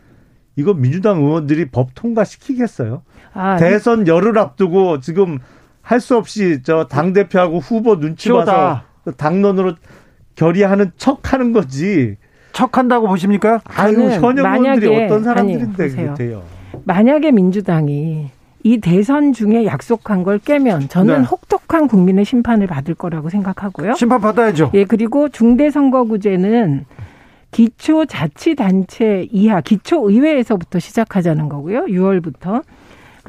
이거 0.57 0.75
민주당 0.75 1.19
의원들이 1.23 1.67
법 1.71 1.95
통과시키겠어요? 1.95 3.03
아, 3.33 3.57
대선 3.57 4.07
열흘 4.09 4.37
앞두고 4.39 5.01
지금 5.01 5.39
할 5.83 6.01
수 6.01 6.17
없이 6.17 6.63
저 6.63 6.87
당 6.89 7.13
대표하고 7.13 7.59
후보 7.59 7.99
눈치 7.99 8.29
봐서 8.31 8.83
당론으로 9.17 9.75
결의하는 10.41 10.93
척 10.97 11.35
하는 11.35 11.53
거지. 11.53 12.17
척 12.53 12.79
한다고 12.79 13.07
보십니까? 13.07 13.61
아유 13.67 14.11
현역원들이 14.11 15.05
어떤 15.05 15.23
사람들인데 15.23 15.89
그렇대요. 15.91 16.43
만약에 16.85 17.31
민주당이 17.31 18.31
이 18.63 18.79
대선 18.79 19.35
중에 19.35 19.67
약속한 19.67 20.23
걸 20.23 20.39
깨면 20.39 20.89
저는 20.89 21.19
네. 21.19 21.25
혹독한 21.25 21.89
국민의 21.89 22.25
심판을 22.25 22.67
받을 22.67 22.95
거라고 22.95 23.29
생각하고요. 23.29 23.95
심판 23.95 24.21
받아야죠. 24.21 24.71
예, 24.75 24.85
그리고 24.85 25.29
중대선거구제는 25.29 26.87
기초자치단체 27.51 29.29
이하 29.31 29.61
기초의회에서부터 29.61 30.79
시작하자는 30.79 31.51
거고요. 31.51 31.85
6월부터. 31.85 32.63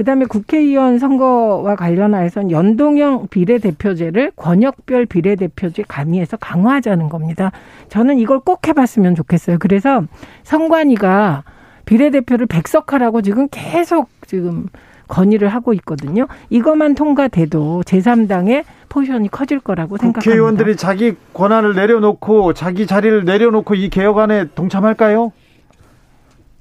그다음에 0.02 0.26
국회의원 0.26 0.98
선거와 0.98 1.76
관련해서는 1.76 2.50
연동형 2.50 3.28
비례대표제를 3.30 4.32
권역별 4.36 5.06
비례대표제 5.06 5.84
가미해서 5.88 6.38
강화하자는 6.38 7.08
겁니다. 7.08 7.52
저는 7.90 8.18
이걸 8.18 8.40
꼭 8.40 8.68
해봤으면 8.68 9.14
좋겠어요. 9.14 9.58
그래서 9.60 10.04
선관위가 10.44 11.44
비례대표를 11.86 12.48
백석하라고 12.48 13.22
지금 13.22 13.48
계속 13.52 14.10
지금 14.26 14.66
건의를 15.08 15.50
하고 15.50 15.74
있거든요. 15.74 16.26
이것만 16.50 16.96
통과돼도 16.96 17.84
제3당의 17.86 18.64
포지션이 18.90 19.30
커질 19.30 19.60
거라고 19.60 19.98
생각합니다. 19.98 20.22
국회의원들이 20.22 20.78
자기 20.78 21.14
권한을 21.34 21.76
내려놓고 21.76 22.54
자기 22.54 22.88
자리를 22.88 23.24
내려놓고 23.26 23.76
이 23.76 23.90
개혁안에 23.90 24.48
동참할까요? 24.56 25.32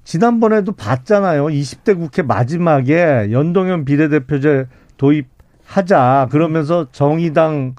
지난번에도 0.04 0.72
봤잖아요. 0.72 1.46
20대 1.46 1.96
국회 1.96 2.22
마지막에 2.22 3.28
연동형 3.30 3.84
비례대표제 3.84 4.66
도입하자. 4.96 6.28
그러면서 6.30 6.88
정의당 6.90 7.74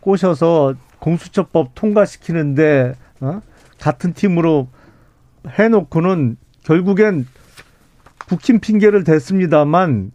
꼬셔서 0.00 0.74
공수처법 0.98 1.74
통과시키는데 1.74 2.94
어? 3.20 3.40
같은 3.78 4.12
팀으로 4.12 4.68
해놓고는 5.48 6.36
결국엔 6.62 7.26
국힘 8.28 8.60
핑계를 8.60 9.04
댔습니다만 9.04 10.12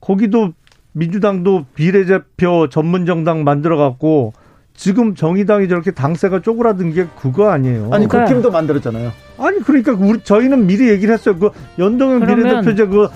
거기도 0.00 0.52
민주당도 0.92 1.66
비례대표 1.74 2.68
전문 2.68 3.06
정당 3.06 3.44
만들어 3.44 3.76
갖고 3.76 4.32
지금 4.74 5.14
정의당이 5.14 5.68
저렇게 5.68 5.90
당세가 5.90 6.40
쪼그라든 6.40 6.92
게 6.92 7.06
그거 7.20 7.50
아니에요. 7.50 7.90
아니 7.92 8.08
그러니까, 8.08 8.24
국힘도 8.24 8.50
만들었잖아요. 8.50 9.12
아니 9.38 9.60
그러니까 9.60 9.92
우리 9.92 10.20
저희는 10.20 10.66
미리 10.66 10.88
얘기를 10.88 11.12
했어요. 11.14 11.36
그 11.38 11.50
연동형 11.78 12.26
비례대표제 12.26 12.86
그 12.86 13.08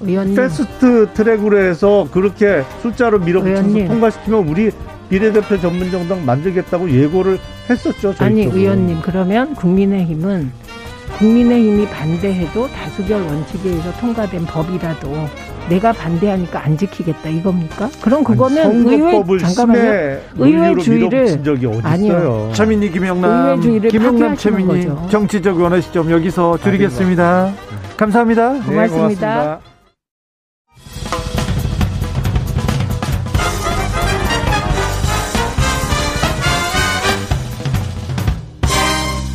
의원님. 0.00 0.34
패스트 0.36 1.08
트랙으로 1.14 1.58
해서 1.58 2.08
그렇게 2.12 2.62
숫자로 2.82 3.20
밀어붙여서 3.20 3.60
의원님. 3.62 3.88
통과시키면 3.88 4.48
우리 4.48 4.70
비례대표 5.08 5.58
전문 5.58 5.90
정당 5.90 6.24
만들겠다고 6.26 6.90
예고를 6.90 7.38
했었죠. 7.70 8.14
아니 8.18 8.44
쪽으로. 8.44 8.60
의원님 8.60 9.00
그러면 9.02 9.54
국민의힘은 9.54 10.50
국민의힘이 11.16 11.88
반대해도 11.88 12.68
다수결 12.68 13.22
원칙에 13.22 13.70
의해서 13.70 13.92
통과된 13.98 14.46
법이라도 14.46 15.08
내가 15.68 15.92
반대하니까 15.92 16.64
안 16.64 16.76
지키겠다 16.76 17.28
이겁니까? 17.28 17.90
그럼 18.00 18.24
그거는 18.24 18.86
의회 18.86 19.38
잠깐만요. 19.38 20.20
의회주의를 20.38 21.42
아니요. 21.82 22.50
최민희 22.54 22.90
김영남 22.90 23.58
의회주의를 23.58 23.90
김영남 23.90 24.36
최민희 24.36 24.86
거죠. 24.86 25.08
정치적 25.10 25.60
원의 25.60 25.82
시점 25.82 26.10
여기서 26.10 26.58
줄이겠습니다. 26.58 27.52
감사합니다. 27.96 28.52
네, 28.52 28.60
고맙습니다. 28.60 28.88
고맙습니다. 28.96 29.60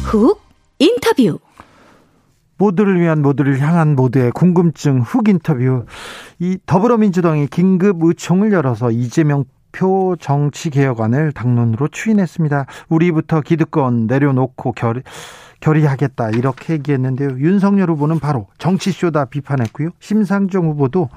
훅 0.05 0.39
인터뷰 0.79 1.39
모두를 2.63 3.01
위한 3.01 3.21
모두를 3.21 3.59
향한 3.59 3.93
모두의 3.93 4.31
궁금증 4.31 5.01
훅 5.01 5.27
인터뷰. 5.27 5.85
이 6.39 6.57
더불어민주당이 6.65 7.47
긴급 7.47 7.97
의총을 8.01 8.53
열어서 8.53 8.89
이재명 8.89 9.43
표 9.73 10.15
정치 10.17 10.69
개혁안을 10.69 11.33
당론으로 11.33 11.89
추인했습니다. 11.89 12.67
우리부터 12.87 13.41
기득권 13.41 14.07
내려놓고 14.07 14.71
결, 14.71 15.03
결의하겠다 15.63 16.31
이렇게 16.31 16.73
얘기했는데요. 16.73 17.29
윤석열 17.39 17.89
후보는 17.91 18.19
바로 18.19 18.47
정치쇼다 18.57 19.25
비판했고요. 19.25 19.89
심상정 19.99 20.65
후보도 20.65 21.09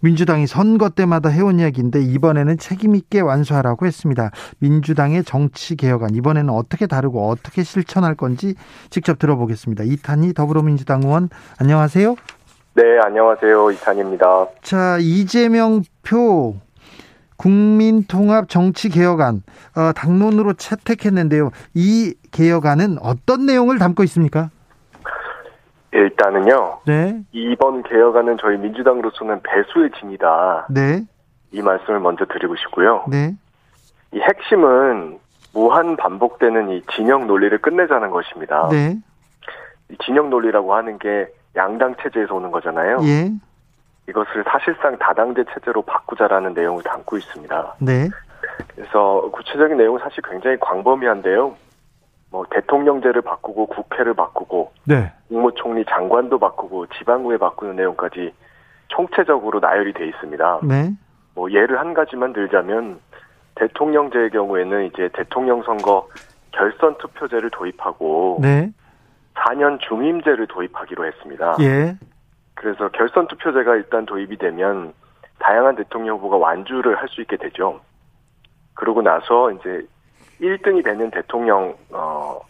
민주당이 0.00 0.46
선거 0.46 0.88
때마다 0.88 1.28
해온 1.28 1.60
이야기인데 1.60 2.00
이번에는 2.00 2.56
책임 2.56 2.96
있게 2.96 3.20
완수하라고 3.20 3.86
했습니다. 3.86 4.30
민주당의 4.60 5.24
정치 5.24 5.76
개혁안 5.76 6.14
이번에는 6.14 6.50
어떻게 6.50 6.86
다르고 6.86 7.28
어떻게 7.28 7.62
실천할 7.62 8.14
건지 8.14 8.54
직접 8.88 9.18
들어보겠습니다. 9.18 9.84
이탄희 9.84 10.32
더불어민주당 10.32 11.02
의원 11.02 11.28
안녕하세요. 11.58 12.16
네, 12.74 12.82
안녕하세요. 13.04 13.70
이탄입니다. 13.72 14.46
자, 14.62 14.96
이재명 14.98 15.82
표 16.02 16.54
국민통합 17.42 18.48
정치개혁안 18.48 19.42
어, 19.76 19.92
당론으로 19.92 20.52
채택했는데요. 20.54 21.50
이 21.74 22.14
개혁안은 22.30 22.98
어떤 23.02 23.46
내용을 23.46 23.78
담고 23.78 24.04
있습니까? 24.04 24.50
일단은요. 25.92 26.80
네. 26.86 27.20
이번 27.32 27.82
개혁안은 27.82 28.38
저희 28.40 28.56
민주당으로서는 28.58 29.40
배수의 29.42 29.90
진이다. 29.98 30.68
네. 30.70 31.02
이 31.50 31.60
말씀을 31.60 31.98
먼저 32.00 32.24
드리고 32.26 32.54
싶고요. 32.56 33.04
네. 33.08 33.34
이 34.12 34.20
핵심은 34.20 35.18
무한 35.52 35.96
반복되는 35.96 36.70
이 36.70 36.82
진영 36.94 37.26
논리를 37.26 37.56
끝내자는 37.58 38.10
것입니다. 38.10 38.68
네. 38.70 38.96
이 39.90 39.96
진영 40.04 40.30
논리라고 40.30 40.74
하는 40.74 40.98
게 40.98 41.26
양당 41.56 41.96
체제에서 42.02 42.36
오는 42.36 42.50
거잖아요. 42.52 43.00
예. 43.02 43.32
이것을 44.08 44.44
사실상 44.44 44.98
다당제 44.98 45.44
체제로 45.52 45.82
바꾸자라는 45.82 46.54
내용을 46.54 46.82
담고 46.82 47.16
있습니다. 47.16 47.76
네. 47.80 48.08
그래서 48.74 49.30
구체적인 49.32 49.76
내용은 49.76 50.00
사실 50.00 50.22
굉장히 50.28 50.58
광범위한데요. 50.60 51.54
뭐 52.30 52.46
대통령제를 52.50 53.22
바꾸고 53.22 53.66
국회를 53.66 54.14
바꾸고 54.14 54.72
네. 54.84 55.12
국무총리 55.28 55.84
장관도 55.84 56.38
바꾸고 56.38 56.86
지방구에 56.98 57.36
바꾸는 57.36 57.76
내용까지 57.76 58.32
총체적으로 58.88 59.60
나열이 59.60 59.92
돼 59.92 60.08
있습니다. 60.08 60.60
네. 60.64 60.92
뭐 61.34 61.50
예를 61.50 61.78
한 61.78 61.94
가지만 61.94 62.32
들자면 62.32 63.00
대통령제의 63.54 64.30
경우에는 64.30 64.86
이제 64.86 65.10
대통령 65.12 65.62
선거 65.62 66.08
결선 66.52 66.96
투표제를 66.98 67.50
도입하고 67.50 68.38
네. 68.40 68.72
4년 69.34 69.78
중임제를 69.80 70.46
도입하기로 70.46 71.06
했습니다. 71.06 71.56
예. 71.60 71.96
그래서 72.62 72.88
결선 72.90 73.26
투표제가 73.26 73.74
일단 73.74 74.06
도입이 74.06 74.38
되면 74.38 74.94
다양한 75.40 75.74
대통령 75.74 76.18
후보가 76.18 76.36
완주를 76.36 76.94
할 76.96 77.08
수 77.08 77.20
있게 77.20 77.36
되죠. 77.36 77.80
그러고 78.74 79.02
나서 79.02 79.50
이제 79.50 79.84
1등이 80.40 80.84
되는 80.84 81.10
대통령 81.10 81.74
어, 81.90 82.40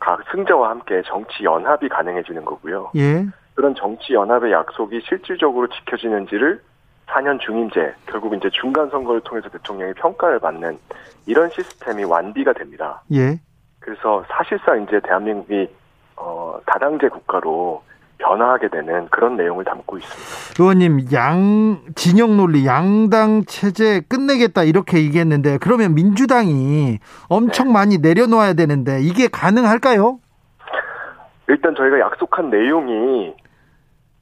각 0.00 0.20
승자와 0.32 0.70
함께 0.70 1.02
정치 1.06 1.44
연합이 1.44 1.88
가능해지는 1.88 2.44
거고요. 2.44 2.90
예. 2.96 3.24
그런 3.54 3.76
정치 3.76 4.12
연합의 4.14 4.50
약속이 4.50 5.00
실질적으로 5.08 5.68
지켜지는지를 5.68 6.60
4년 7.06 7.38
중임제, 7.38 7.94
결국 8.06 8.34
이제 8.34 8.50
중간 8.50 8.90
선거를 8.90 9.20
통해서 9.20 9.48
대통령이 9.48 9.94
평가를 9.94 10.40
받는 10.40 10.78
이런 11.26 11.48
시스템이 11.50 12.02
완비가 12.04 12.52
됩니다. 12.54 13.02
예. 13.12 13.38
그래서 13.78 14.24
사실상 14.28 14.82
이제 14.82 14.98
대한민국이 14.98 15.68
어, 16.16 16.58
다당제 16.66 17.08
국가로 17.08 17.84
변화하게 18.18 18.68
되는 18.68 19.08
그런 19.10 19.36
내용을 19.36 19.64
담고 19.64 19.98
있습니다. 19.98 20.62
의원님, 20.62 21.12
양, 21.12 21.80
진영 21.94 22.36
논리, 22.36 22.66
양당 22.66 23.44
체제 23.46 24.00
끝내겠다 24.08 24.62
이렇게 24.64 24.98
얘기했는데 24.98 25.58
그러면 25.58 25.94
민주당이 25.94 26.98
엄청 27.28 27.68
네. 27.68 27.72
많이 27.72 27.98
내려놓아야 27.98 28.54
되는데 28.54 29.00
이게 29.02 29.28
가능할까요? 29.28 30.18
일단 31.48 31.74
저희가 31.74 32.00
약속한 32.00 32.50
내용이 32.50 33.34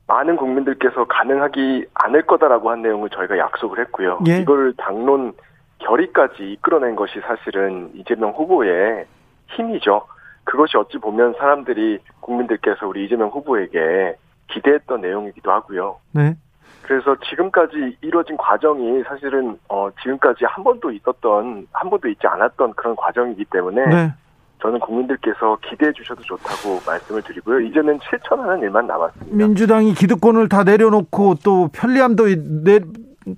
많은 0.07 0.37
국민들께서 0.37 1.05
가능하기 1.05 1.87
않을 1.94 2.26
거다라고 2.26 2.70
한 2.70 2.83
내용을 2.83 3.09
저희가 3.11 3.38
약속을 3.38 3.78
했고요. 3.81 4.18
예. 4.28 4.40
이걸 4.40 4.74
당론 4.76 5.33
결의까지 5.78 6.52
이끌어낸 6.52 6.96
것이 6.96 7.20
사실은 7.20 7.90
이재명 7.94 8.31
후보의 8.31 9.07
힘이죠. 9.48 10.02
그것이 10.44 10.76
어찌 10.76 10.98
보면 10.98 11.35
사람들이 11.38 11.98
국민들께서 12.20 12.87
우리 12.87 13.05
이재명 13.05 13.28
후보에게 13.28 14.16
기대했던 14.48 15.00
내용이기도 15.00 15.50
하고요. 15.50 15.98
네. 16.12 16.37
그래서 16.83 17.16
지금까지 17.31 17.96
이루어진 18.00 18.37
과정이 18.37 19.02
사실은 19.05 19.59
어 19.68 19.88
지금까지 20.02 20.44
한 20.44 20.64
번도 20.64 20.90
있었던 20.90 21.66
한 21.72 21.90
번도 21.90 22.09
있지 22.09 22.26
않았던 22.26 22.74
그런 22.74 22.96
과정이기 22.96 23.44
때문에 23.46 23.87
네. 23.87 24.12
저는 24.61 24.78
국민들께서 24.81 25.59
기대해 25.62 25.92
주셔도 25.92 26.22
좋다고 26.22 26.81
말씀을 26.87 27.22
드리고요. 27.22 27.61
이제는 27.61 27.98
실천하는 28.09 28.61
일만 28.61 28.87
남았습니다. 28.87 29.37
민주당이 29.37 29.94
기득권을 29.94 30.48
다 30.48 30.62
내려놓고 30.62 31.37
또 31.44 31.68
편리함도 31.72 32.26
내, 32.64 32.81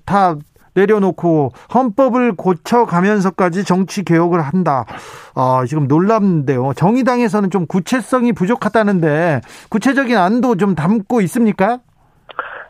다 0.05 0.35
내려놓고 0.75 1.51
헌법을 1.73 2.35
고쳐가면서까지 2.35 3.63
정치 3.63 4.03
개혁을 4.03 4.41
한다. 4.41 4.85
아, 5.33 5.63
지금 5.67 5.87
놀랍는데요. 5.87 6.73
정의당에서는 6.73 7.49
좀 7.49 7.65
구체성이 7.65 8.33
부족하다는데 8.33 9.41
구체적인 9.69 10.15
안도 10.17 10.57
좀 10.57 10.75
담고 10.75 11.21
있습니까? 11.21 11.79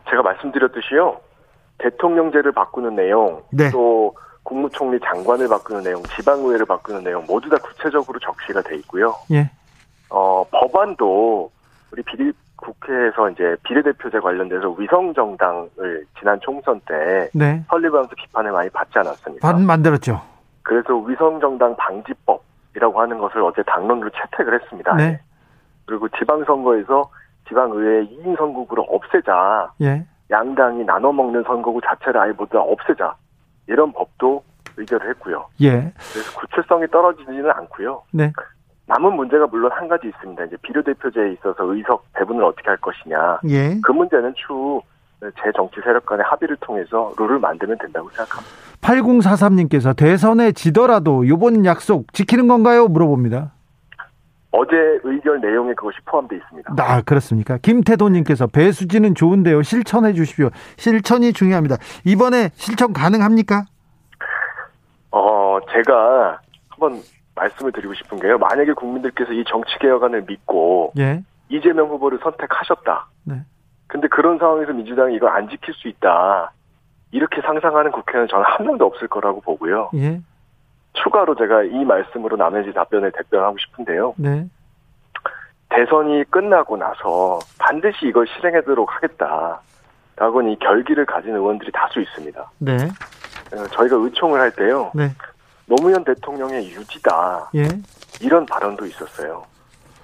제가 0.08 0.22
말씀드렸듯이요. 0.22 1.18
대통령제를 1.78 2.52
바꾸는 2.52 2.96
내용, 2.96 3.42
네. 3.50 3.70
또 3.70 4.14
국무총리 4.44 4.98
장관을 5.00 5.48
바꾸는 5.48 5.82
내용, 5.82 6.02
지방의회를 6.04 6.64
바꾸는 6.64 7.02
내용 7.02 7.24
모두 7.26 7.50
다 7.50 7.56
구체적으로 7.58 8.18
적시가 8.20 8.62
돼 8.62 8.76
있고요. 8.76 9.14
예. 9.32 9.50
어, 10.08 10.44
법안도 10.50 11.50
우리 11.90 12.02
비리 12.04 12.32
국회에서 12.66 13.30
이제 13.30 13.56
비례대표제 13.62 14.18
관련돼서 14.18 14.70
위성정당을 14.70 16.04
지난 16.18 16.40
총선 16.40 16.80
때 16.80 17.30
네. 17.32 17.62
설립하면서 17.68 18.14
비판을 18.16 18.50
많이 18.52 18.68
받지 18.70 18.98
않았습니까? 18.98 19.52
반 19.52 19.64
만들었죠. 19.64 20.20
그래서 20.62 20.96
위성정당 20.96 21.76
방지법이라고 21.76 23.00
하는 23.00 23.18
것을 23.18 23.42
어제 23.42 23.62
당론으로 23.62 24.10
채택을 24.10 24.60
했습니다. 24.60 24.94
네. 24.96 25.20
그리고 25.86 26.08
지방선거에서 26.08 27.08
지방의회 27.48 28.06
2인 28.06 28.36
선거구를 28.36 28.84
없애자. 28.88 29.72
예. 29.82 30.04
양당이 30.30 30.84
나눠 30.84 31.12
먹는 31.12 31.44
선거구 31.44 31.80
자체를 31.84 32.20
아예 32.20 32.32
모두 32.32 32.54
다 32.54 32.60
없애자. 32.60 33.14
이런 33.68 33.92
법도 33.92 34.42
의결을 34.76 35.10
했고요. 35.10 35.46
예. 35.62 35.92
그래서 36.12 36.40
구체성이 36.40 36.88
떨어지지는 36.88 37.48
않고요. 37.48 38.02
네. 38.10 38.32
남은 38.86 39.14
문제가 39.14 39.46
물론 39.46 39.70
한 39.72 39.88
가지 39.88 40.08
있습니다. 40.08 40.44
이제 40.44 40.56
비례대표제에 40.62 41.32
있어서 41.32 41.64
의석 41.64 42.04
배분을 42.14 42.44
어떻게 42.44 42.68
할 42.68 42.76
것이냐. 42.78 43.40
예. 43.48 43.80
그 43.82 43.92
문제는 43.92 44.34
추후 44.36 44.80
제 45.20 45.50
정치 45.56 45.80
세력 45.82 46.06
간의 46.06 46.24
합의를 46.24 46.56
통해서 46.60 47.12
룰을 47.18 47.38
만들면 47.38 47.78
된다고 47.78 48.08
생각합니다. 48.10 48.54
8043님께서 48.82 49.96
대선에 49.96 50.52
지더라도 50.52 51.24
이번 51.24 51.64
약속 51.64 52.12
지키는 52.12 52.46
건가요? 52.46 52.86
물어봅니다. 52.86 53.52
어제 54.52 54.76
의결 55.02 55.40
내용에 55.40 55.74
그것이 55.74 55.98
포함되어 56.06 56.38
있습니다. 56.38 56.72
아, 56.78 57.02
그렇습니까? 57.02 57.58
김태도님께서 57.58 58.46
배수지는 58.46 59.14
좋은데요. 59.14 59.62
실천해 59.62 60.12
주십시오. 60.12 60.50
실천이 60.76 61.32
중요합니다. 61.32 61.76
이번에 62.04 62.50
실천 62.54 62.92
가능합니까? 62.92 63.64
어, 65.10 65.58
제가 65.72 66.38
한번 66.70 67.02
말씀을 67.36 67.72
드리고 67.72 67.94
싶은 67.94 68.18
게요. 68.18 68.38
만약에 68.38 68.72
국민들께서 68.72 69.32
이 69.32 69.44
정치 69.46 69.78
개혁안을 69.78 70.24
믿고 70.26 70.92
예. 70.98 71.22
이재명 71.48 71.88
후보를 71.88 72.18
선택하셨다. 72.22 73.06
네. 73.24 73.42
근데 73.86 74.08
그런 74.08 74.38
상황에서 74.38 74.72
민주당이 74.72 75.14
이걸 75.14 75.30
안 75.30 75.48
지킬 75.48 75.72
수 75.74 75.86
있다. 75.86 76.52
이렇게 77.12 77.40
상상하는 77.42 77.92
국회는 77.92 78.26
저는 78.28 78.44
한 78.44 78.66
명도 78.66 78.86
없을 78.86 79.06
거라고 79.06 79.40
보고요. 79.40 79.90
예. 79.94 80.20
추가로 80.94 81.36
제가 81.36 81.62
이 81.64 81.84
말씀으로 81.84 82.36
나머지 82.36 82.72
답변을 82.72 83.12
대변하고 83.12 83.56
싶은데요. 83.58 84.14
네. 84.16 84.46
대선이 85.68 86.24
끝나고 86.30 86.76
나서 86.76 87.38
반드시 87.58 88.06
이걸 88.06 88.26
실행하도록 88.26 88.94
하겠다. 88.94 89.60
라고는 90.16 90.52
이 90.52 90.58
결기를 90.58 91.04
가진 91.04 91.34
의원들이 91.34 91.70
다수 91.72 92.00
있습니다. 92.00 92.50
네. 92.58 92.76
어, 93.52 93.66
저희가 93.72 93.96
의총을 93.96 94.40
할 94.40 94.50
때요. 94.52 94.90
네. 94.94 95.08
노무현 95.66 96.04
대통령의 96.04 96.70
유지다. 96.70 97.50
예. 97.56 97.68
이런 98.20 98.46
발언도 98.46 98.86
있었어요. 98.86 99.44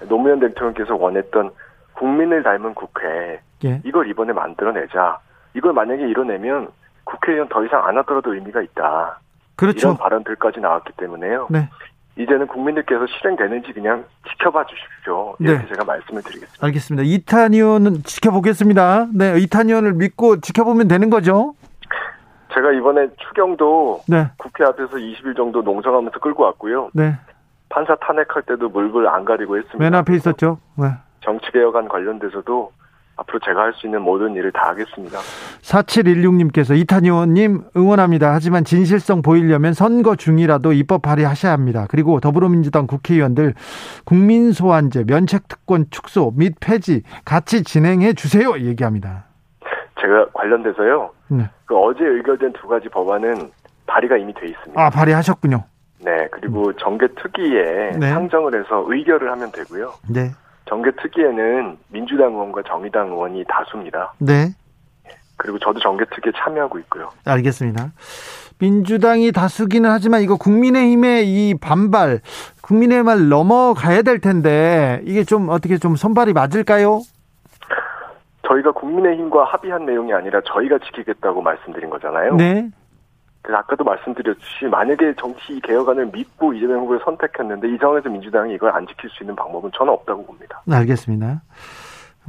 노무현 0.07 0.39
대통령께서 0.39 0.95
원했던 0.95 1.51
국민을 1.93 2.43
닮은 2.43 2.73
국회 2.73 3.39
예. 3.63 3.81
이걸 3.85 4.09
이번에 4.09 4.33
만들어내자. 4.33 5.19
이걸 5.55 5.73
만약에 5.73 6.03
이뤄내면 6.07 6.69
국회의원 7.05 7.47
더 7.49 7.63
이상 7.65 7.85
안 7.85 7.97
하더라도 7.99 8.33
의미가 8.33 8.61
있다. 8.61 9.19
그렇죠. 9.55 9.89
이런 9.89 9.97
발언들까지 9.97 10.59
나왔기 10.59 10.93
때문에요. 10.97 11.47
네. 11.49 11.69
이제는 12.15 12.47
국민들께서 12.47 13.05
실행되는지 13.07 13.73
그냥 13.73 14.05
지켜봐 14.29 14.65
주십시오. 14.65 15.35
이렇게 15.39 15.63
네. 15.63 15.67
제가 15.69 15.83
말씀을 15.83 16.21
드리겠습니다. 16.21 16.65
알겠습니다. 16.65 17.03
이탄 17.05 17.53
의원은 17.53 18.03
지켜보겠습니다. 18.03 19.07
네. 19.13 19.39
이탄 19.39 19.69
의원을 19.69 19.93
믿고 19.93 20.39
지켜보면 20.39 20.87
되는 20.87 21.09
거죠? 21.09 21.55
제가 22.53 22.71
이번에 22.73 23.07
추경도 23.17 24.01
네. 24.07 24.29
국회 24.37 24.63
앞에서 24.63 24.97
20일 24.97 25.35
정도 25.35 25.61
농성하면서 25.61 26.19
끌고 26.19 26.43
왔고요. 26.43 26.89
네. 26.93 27.15
판사 27.69 27.95
탄핵할 27.95 28.43
때도 28.47 28.69
물불 28.69 29.07
안 29.07 29.25
가리고 29.25 29.57
했습니다. 29.57 29.79
맨 29.79 29.95
앞에 29.95 30.13
있었죠. 30.15 30.59
네. 30.77 30.89
정치개혁안 31.21 31.87
관련돼서도 31.87 32.71
앞으로 33.15 33.39
제가 33.39 33.61
할 33.61 33.73
수 33.73 33.85
있는 33.87 34.01
모든 34.01 34.33
일을 34.35 34.51
다 34.51 34.69
하겠습니다. 34.69 35.19
4716님께서 35.61 36.75
이탄 36.75 37.05
의원님 37.05 37.63
응원합니다. 37.75 38.33
하지만 38.33 38.63
진실성 38.63 39.21
보이려면 39.21 39.73
선거 39.73 40.15
중이라도 40.15 40.73
입법 40.73 41.03
발의하셔야 41.03 41.51
합니다. 41.51 41.85
그리고 41.89 42.19
더불어민주당 42.19 42.87
국회의원들 42.87 43.53
국민소환제, 44.05 45.05
면책특권 45.07 45.87
축소 45.91 46.31
및 46.35 46.55
폐지 46.59 47.03
같이 47.23 47.63
진행해 47.63 48.13
주세요. 48.13 48.53
얘기합니다. 48.57 49.25
제가 50.01 50.27
관련돼서요. 50.33 51.11
네. 51.37 51.49
그 51.65 51.75
어제 51.75 52.03
의결된 52.05 52.53
두 52.53 52.67
가지 52.67 52.89
법안은 52.89 53.51
발의가 53.85 54.17
이미 54.17 54.33
돼 54.33 54.47
있습니다. 54.47 54.81
아, 54.81 54.89
발의하셨군요. 54.89 55.63
네, 55.99 56.27
그리고 56.31 56.73
정개특위에 56.73 57.97
네. 57.97 58.09
상정을 58.09 58.59
해서 58.59 58.85
의결을 58.87 59.31
하면 59.31 59.51
되고요. 59.51 59.93
네. 60.09 60.31
정개특위에는 60.65 61.77
민주당 61.89 62.33
의원과 62.33 62.63
정의당 62.67 63.09
의원이 63.09 63.45
다수입니다. 63.47 64.13
네. 64.19 64.53
그리고 65.37 65.59
저도 65.59 65.79
정개특위에 65.79 66.31
참여하고 66.35 66.79
있고요. 66.79 67.09
알겠습니다. 67.25 67.91
민주당이 68.59 69.31
다수기는 69.31 69.89
하지만 69.89 70.21
이거 70.21 70.37
국민의힘의 70.37 71.27
이 71.27 71.55
반발, 71.59 72.21
국민의힘을 72.61 73.27
넘어가야 73.29 74.03
될 74.03 74.19
텐데 74.19 75.01
이게 75.05 75.23
좀 75.23 75.49
어떻게 75.49 75.77
좀 75.77 75.95
손발이 75.95 76.33
맞을까요? 76.33 77.01
저희가 78.53 78.71
국민의힘과 78.71 79.45
합의한 79.45 79.85
내용이 79.85 80.13
아니라 80.13 80.41
저희가 80.45 80.79
지키겠다고 80.79 81.41
말씀드린 81.41 81.89
거잖아요. 81.89 82.35
네. 82.35 82.69
그래서 83.41 83.57
아까도 83.59 83.83
말씀드렸듯이 83.83 84.65
만약에 84.65 85.15
정치 85.19 85.59
개혁안을 85.61 86.07
믿고 86.13 86.53
이재명 86.53 86.81
후보를 86.81 87.01
선택했는데 87.03 87.73
이 87.73 87.77
상황에서 87.77 88.09
민주당이 88.09 88.53
이걸 88.53 88.71
안 88.71 88.87
지킬 88.87 89.09
수 89.09 89.23
있는 89.23 89.35
방법은 89.35 89.71
저는 89.75 89.91
없다고 89.91 90.25
봅니다. 90.25 90.61
알겠습니다. 90.71 91.41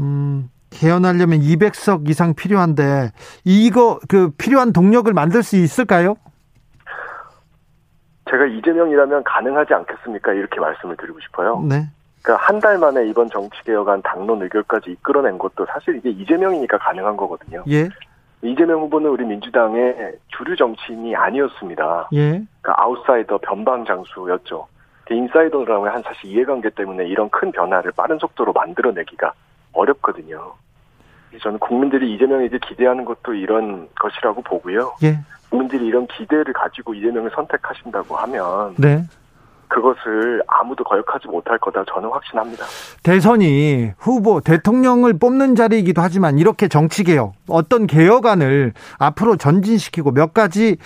음, 0.01 0.51
개헌하려면 0.71 1.39
200석 1.41 2.09
이상 2.09 2.35
필요한데 2.35 3.13
이거 3.45 4.01
그 4.09 4.31
필요한 4.37 4.73
동력을 4.73 5.13
만들 5.13 5.45
수 5.45 5.57
있을까요? 5.57 6.17
제가 8.29 8.47
이재명이라면 8.47 9.23
가능하지 9.23 9.75
않겠습니까? 9.75 10.33
이렇게 10.33 10.59
말씀을 10.59 10.97
드리고 10.97 11.21
싶어요. 11.21 11.61
네. 11.61 11.87
그러니까 12.25 12.47
한 12.47 12.59
달 12.59 12.79
만에 12.79 13.07
이번 13.07 13.29
정치개혁안 13.29 14.01
당론 14.01 14.41
의결까지 14.43 14.93
이끌어낸 14.93 15.37
것도 15.37 15.67
사실 15.67 15.97
이게 15.97 16.09
이재명이니까 16.09 16.79
가능한 16.79 17.19
거거든요. 17.19 17.63
예. 17.69 17.91
이재명 18.41 18.81
후보는 18.81 19.11
우리 19.11 19.25
민주당의 19.27 20.17
주류 20.29 20.57
정치인이 20.57 21.15
아니었습니다. 21.15 22.09
예. 22.15 22.31
그러니까 22.63 22.75
아웃사이더 22.83 23.39
변방 23.39 23.85
장수였죠. 23.85 24.67
그 25.07 25.13
인사이더라면 25.13 25.93
한 25.93 26.03
사실 26.03 26.31
이해관계 26.31 26.71
때문에 26.71 27.07
이런 27.07 27.29
큰 27.29 27.53
변화를 27.53 27.93
빠른 27.95 28.19
속도로 28.19 28.55
만들어내기가 28.55 29.33
어렵거든요. 29.75 30.55
저는 31.43 31.59
국민들이 31.59 32.15
이재명에게 32.15 32.59
기대하는 32.67 33.05
것도 33.05 33.35
이런 33.35 33.89
것이라고 34.01 34.41
보고요. 34.41 34.95
예. 35.03 35.19
국민들이 35.51 35.87
이런 35.87 36.07
기대를 36.07 36.55
가지고 36.55 36.95
이재명을 36.95 37.33
선택하신다고 37.35 38.17
하면 38.17 38.75
네. 38.79 39.03
그것을 39.75 40.41
아무도 40.47 40.85
거역하지 40.85 41.27
못할 41.27 41.59
거다 41.59 41.85
저는 41.93 42.09
확신합니다. 42.09 42.65
대선이 43.03 43.93
후보 43.99 44.41
대통령을 44.41 45.19
뽑는 45.19 45.57
자리이기도 45.57 46.01
하지만 46.01 46.39
이렇게 46.39 46.69
정치 46.69 47.03
개혁 47.03 47.33
어떤 47.49 47.89
개혁안을 47.89 48.73
앞으로 48.99 49.37
전진시키고 49.37 50.13
몇 50.13 50.33
가지 50.33 50.77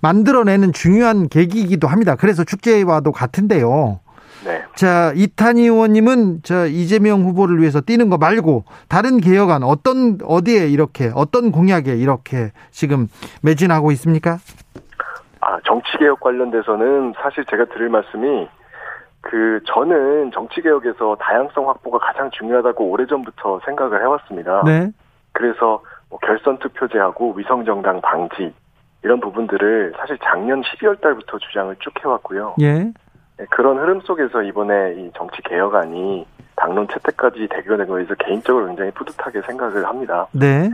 만들어내는 0.00 0.72
중요한 0.72 1.28
계기이기도 1.28 1.88
합니다. 1.88 2.16
그래서 2.16 2.42
축제와도 2.42 3.12
같은데요. 3.12 4.00
네. 4.46 4.62
자 4.76 5.12
이탄희 5.14 5.62
의원님은 5.64 6.40
저 6.42 6.66
이재명 6.66 7.24
후보를 7.24 7.60
위해서 7.60 7.80
뛰는 7.80 8.08
거 8.08 8.16
말고 8.16 8.64
다른 8.88 9.20
개혁안 9.20 9.62
어떤 9.62 10.18
어디에 10.24 10.68
이렇게 10.68 11.10
어떤 11.14 11.52
공약에 11.52 11.96
이렇게 11.96 12.52
지금 12.70 13.08
매진하고 13.42 13.92
있습니까? 13.92 14.38
아, 15.40 15.58
정치개혁 15.64 16.20
관련돼서는 16.20 17.14
사실 17.20 17.44
제가 17.44 17.66
드릴 17.66 17.88
말씀이 17.88 18.48
그 19.20 19.60
저는 19.66 20.30
정치개혁에서 20.32 21.16
다양성 21.20 21.68
확보가 21.68 21.98
가장 21.98 22.30
중요하다고 22.30 22.84
오래전부터 22.84 23.60
생각을 23.64 24.00
해왔습니다. 24.02 24.62
네. 24.64 24.90
그래서 25.32 25.82
뭐 26.08 26.18
결선 26.20 26.58
투표제하고 26.58 27.34
위성 27.34 27.64
정당 27.64 28.00
방지 28.00 28.52
이런 29.02 29.20
부분들을 29.20 29.94
사실 29.98 30.18
작년 30.22 30.62
12월 30.62 31.00
달부터 31.00 31.38
주장을 31.38 31.74
쭉 31.78 31.92
해왔고요. 32.02 32.56
예. 32.60 32.72
네, 32.74 33.46
그런 33.50 33.78
흐름 33.78 34.00
속에서 34.00 34.42
이번에 34.42 34.94
이 34.94 35.10
정치 35.16 35.40
개혁안이 35.42 36.26
당론 36.56 36.88
채택까지 36.88 37.46
대결된 37.48 37.86
거에서 37.86 38.14
개인적으로 38.14 38.66
굉장히 38.66 38.90
뿌듯하게 38.92 39.42
생각을 39.42 39.86
합니다. 39.86 40.26
네. 40.32 40.70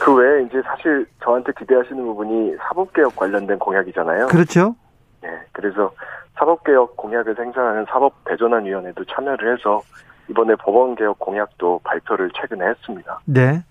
그 0.00 0.14
외에 0.14 0.42
이제 0.42 0.60
사실 0.62 1.06
저한테 1.22 1.52
기대하시는 1.58 2.02
부분이 2.04 2.56
사법개혁 2.68 3.16
관련된 3.16 3.58
공약이잖아요. 3.58 4.26
그렇죠. 4.26 4.74
네, 5.22 5.28
그래서 5.52 5.92
사법개혁 6.38 6.96
공약을 6.96 7.34
생산하는 7.34 7.84
사법대전환위원회도 7.88 9.04
참여를 9.06 9.56
해서 9.56 9.80
이번에 10.28 10.54
법원개혁 10.56 11.18
공약도 11.18 11.80
발표를 11.84 12.30
최근에 12.34 12.66
했습니다. 12.66 13.18
네. 13.24 13.62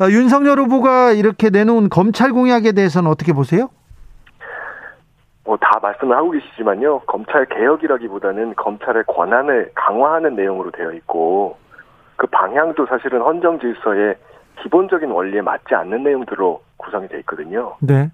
어, 0.00 0.10
윤석열 0.10 0.58
후보가 0.58 1.12
이렇게 1.12 1.48
내놓은 1.50 1.88
검찰 1.88 2.32
공약에 2.32 2.72
대해서는 2.72 3.10
어떻게 3.10 3.32
보세요? 3.32 3.68
뭐 5.44 5.56
다 5.56 5.78
말씀을 5.82 6.16
하고 6.16 6.30
계시지만요. 6.30 7.00
검찰 7.00 7.46
개혁이라기보다는 7.46 8.54
검찰의 8.56 9.04
권한을 9.06 9.72
강화하는 9.74 10.36
내용으로 10.36 10.70
되어 10.70 10.92
있고 10.92 11.56
그 12.16 12.26
방향도 12.28 12.86
사실은 12.86 13.20
헌정 13.22 13.58
질서의 13.58 14.16
기본적인 14.60 15.10
원리에 15.10 15.40
맞지 15.40 15.74
않는 15.74 16.02
내용들로 16.02 16.62
구성이 16.76 17.08
되어 17.08 17.18
있거든요. 17.20 17.76
네. 17.80 18.10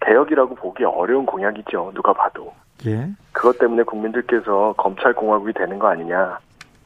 개혁이라고 0.00 0.54
보기 0.54 0.84
어려운 0.84 1.26
공약이죠. 1.26 1.92
누가 1.94 2.12
봐도. 2.12 2.52
예. 2.86 3.08
그것 3.32 3.58
때문에 3.58 3.84
국민들께서 3.84 4.74
검찰 4.76 5.12
공화국이 5.12 5.52
되는 5.52 5.78
거 5.78 5.88
아니냐 5.88 6.38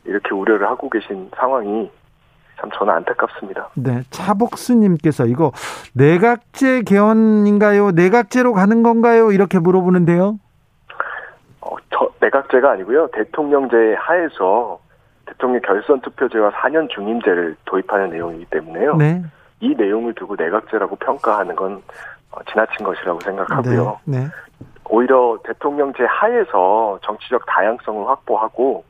이렇게 0.05 0.35
우려를 0.35 0.69
하고 0.69 0.91
계신 0.91 1.31
상황이 1.37 1.91
참 2.61 2.71
저는 2.75 2.93
안타깝습니다. 2.95 3.71
네. 3.75 4.03
차복수님께서 4.11 5.27
이거 5.27 5.53
내각제 5.95 6.83
개헌인가요? 6.83 7.91
내각제로 7.91 8.53
가는 8.53 8.83
건가요? 8.83 9.31
이렇게 9.33 9.59
물어보는데요. 9.59 10.39
어, 11.61 11.77
저 11.93 12.11
내각제가 12.21 12.73
아니고요. 12.73 13.09
대통령제 13.13 13.95
하에서 13.99 14.81
대통령 15.27 15.61
결선 15.63 16.01
투표제와 16.01 16.51
4년 16.53 16.89
중임제를 16.91 17.57
도입하는 17.65 18.11
내용이기 18.11 18.47
때문에요. 18.47 18.97
네. 18.97 19.23
이 19.61 19.75
내용을 19.75 20.15
두고 20.15 20.37
내각제라고 20.37 20.97
평가하는 20.97 21.57
건 21.57 21.83
어, 22.31 22.39
지나친 22.51 22.85
것이라고 22.85 23.21
생각하고요. 23.21 24.01
네. 24.05 24.19
네. 24.21 24.27
오히려 24.89 25.39
대통령제 25.45 26.05
하에서 26.05 26.99
정치적 27.03 27.45
다양성을 27.47 28.09
확보하고 28.09 28.85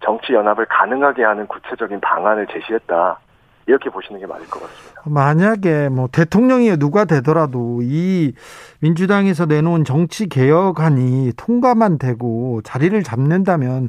정치 0.00 0.32
연합을 0.32 0.66
가능하게 0.66 1.24
하는 1.24 1.46
구체적인 1.46 2.00
방안을 2.00 2.46
제시했다. 2.46 3.18
이렇게 3.66 3.90
보시는 3.90 4.20
게 4.20 4.26
맞을 4.26 4.46
것 4.48 4.60
같습니다. 4.60 5.02
만약에 5.04 5.88
뭐 5.88 6.08
대통령이 6.10 6.76
누가 6.76 7.04
되더라도 7.04 7.80
이 7.82 8.32
민주당에서 8.80 9.46
내놓은 9.46 9.84
정치 9.84 10.28
개혁안이 10.28 11.32
통과만 11.36 11.98
되고 11.98 12.60
자리를 12.62 13.02
잡는다면 13.02 13.88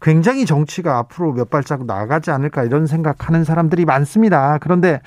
굉장히 0.00 0.44
정치가 0.44 0.98
앞으로 0.98 1.32
몇 1.32 1.50
발자국 1.50 1.86
나가지 1.86 2.30
않을까 2.30 2.64
이런 2.64 2.86
생각하는 2.86 3.44
사람들이 3.44 3.84
많습니다. 3.84 4.58
그런데 4.60 5.00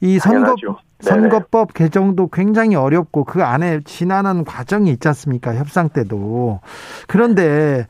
이 0.00 0.18
선거 0.18 0.54
당연하죠. 0.54 0.78
선거법 1.00 1.74
개정도 1.74 2.28
굉장히 2.28 2.76
어렵고 2.76 3.24
그 3.24 3.42
안에 3.44 3.80
지난한 3.84 4.44
과정이 4.44 4.90
있지 4.90 5.06
않습니까? 5.08 5.54
협상 5.54 5.90
때도. 5.90 6.60
그런데 7.06 7.86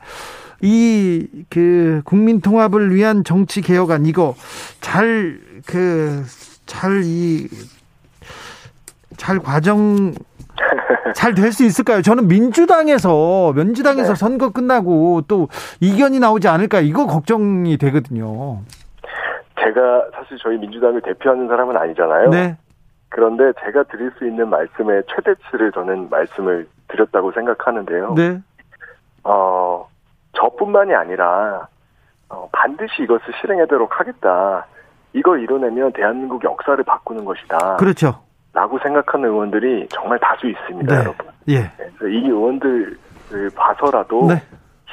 이 0.65 1.27
그 1.49 2.01
국민 2.05 2.41
통합을 2.41 2.93
위한 2.93 3.23
정치 3.23 3.61
개혁안 3.61 4.05
이거 4.05 4.35
잘 4.81 5.39
그 5.65 6.23
잘이잘 6.65 7.49
과정 9.43 10.13
잘될수 11.15 11.63
있을까요? 11.65 12.01
저는 12.01 12.27
민주당에서 12.27 13.53
민주당에서 13.53 14.13
네. 14.13 14.15
선거 14.15 14.49
끝나고 14.51 15.21
또 15.27 15.47
이견이 15.79 16.19
나오지 16.19 16.47
않을까 16.47 16.81
이거 16.81 17.07
걱정이 17.07 17.77
되거든요. 17.77 18.61
제가 19.59 20.05
사실 20.13 20.37
저희 20.41 20.57
민주당을 20.57 21.01
대표하는 21.01 21.47
사람은 21.47 21.77
아니잖아요. 21.77 22.29
네. 22.29 22.57
그런데 23.09 23.53
제가 23.63 23.83
드릴 23.83 24.11
수 24.17 24.27
있는 24.27 24.49
말씀의 24.49 25.03
최대치를 25.15 25.71
저는 25.71 26.09
말씀을 26.09 26.67
드렸다고 26.89 27.31
생각하는데요. 27.31 28.13
네. 28.15 28.41
어, 29.23 29.87
저뿐만이 30.35 30.93
아니라 30.93 31.67
어, 32.29 32.49
반드시 32.51 33.03
이것을 33.03 33.25
실행하도록 33.41 33.99
하겠다. 33.99 34.65
이걸 35.13 35.41
이뤄내면 35.41 35.93
대한민국 35.93 36.43
역사를 36.43 36.81
바꾸는 36.83 37.23
것이다. 37.23 37.77
그렇죠. 37.77 38.19
라고 38.53 38.79
생각하는 38.79 39.29
의원들이 39.29 39.87
정말 39.89 40.19
다수 40.19 40.47
있습니다, 40.47 40.93
네. 40.93 41.01
여러분. 41.01 41.27
예. 41.47 41.59
네, 41.61 41.71
그래서 41.77 42.07
이 42.07 42.25
의원들을 42.25 42.97
봐서라도 43.55 44.27
네. 44.27 44.41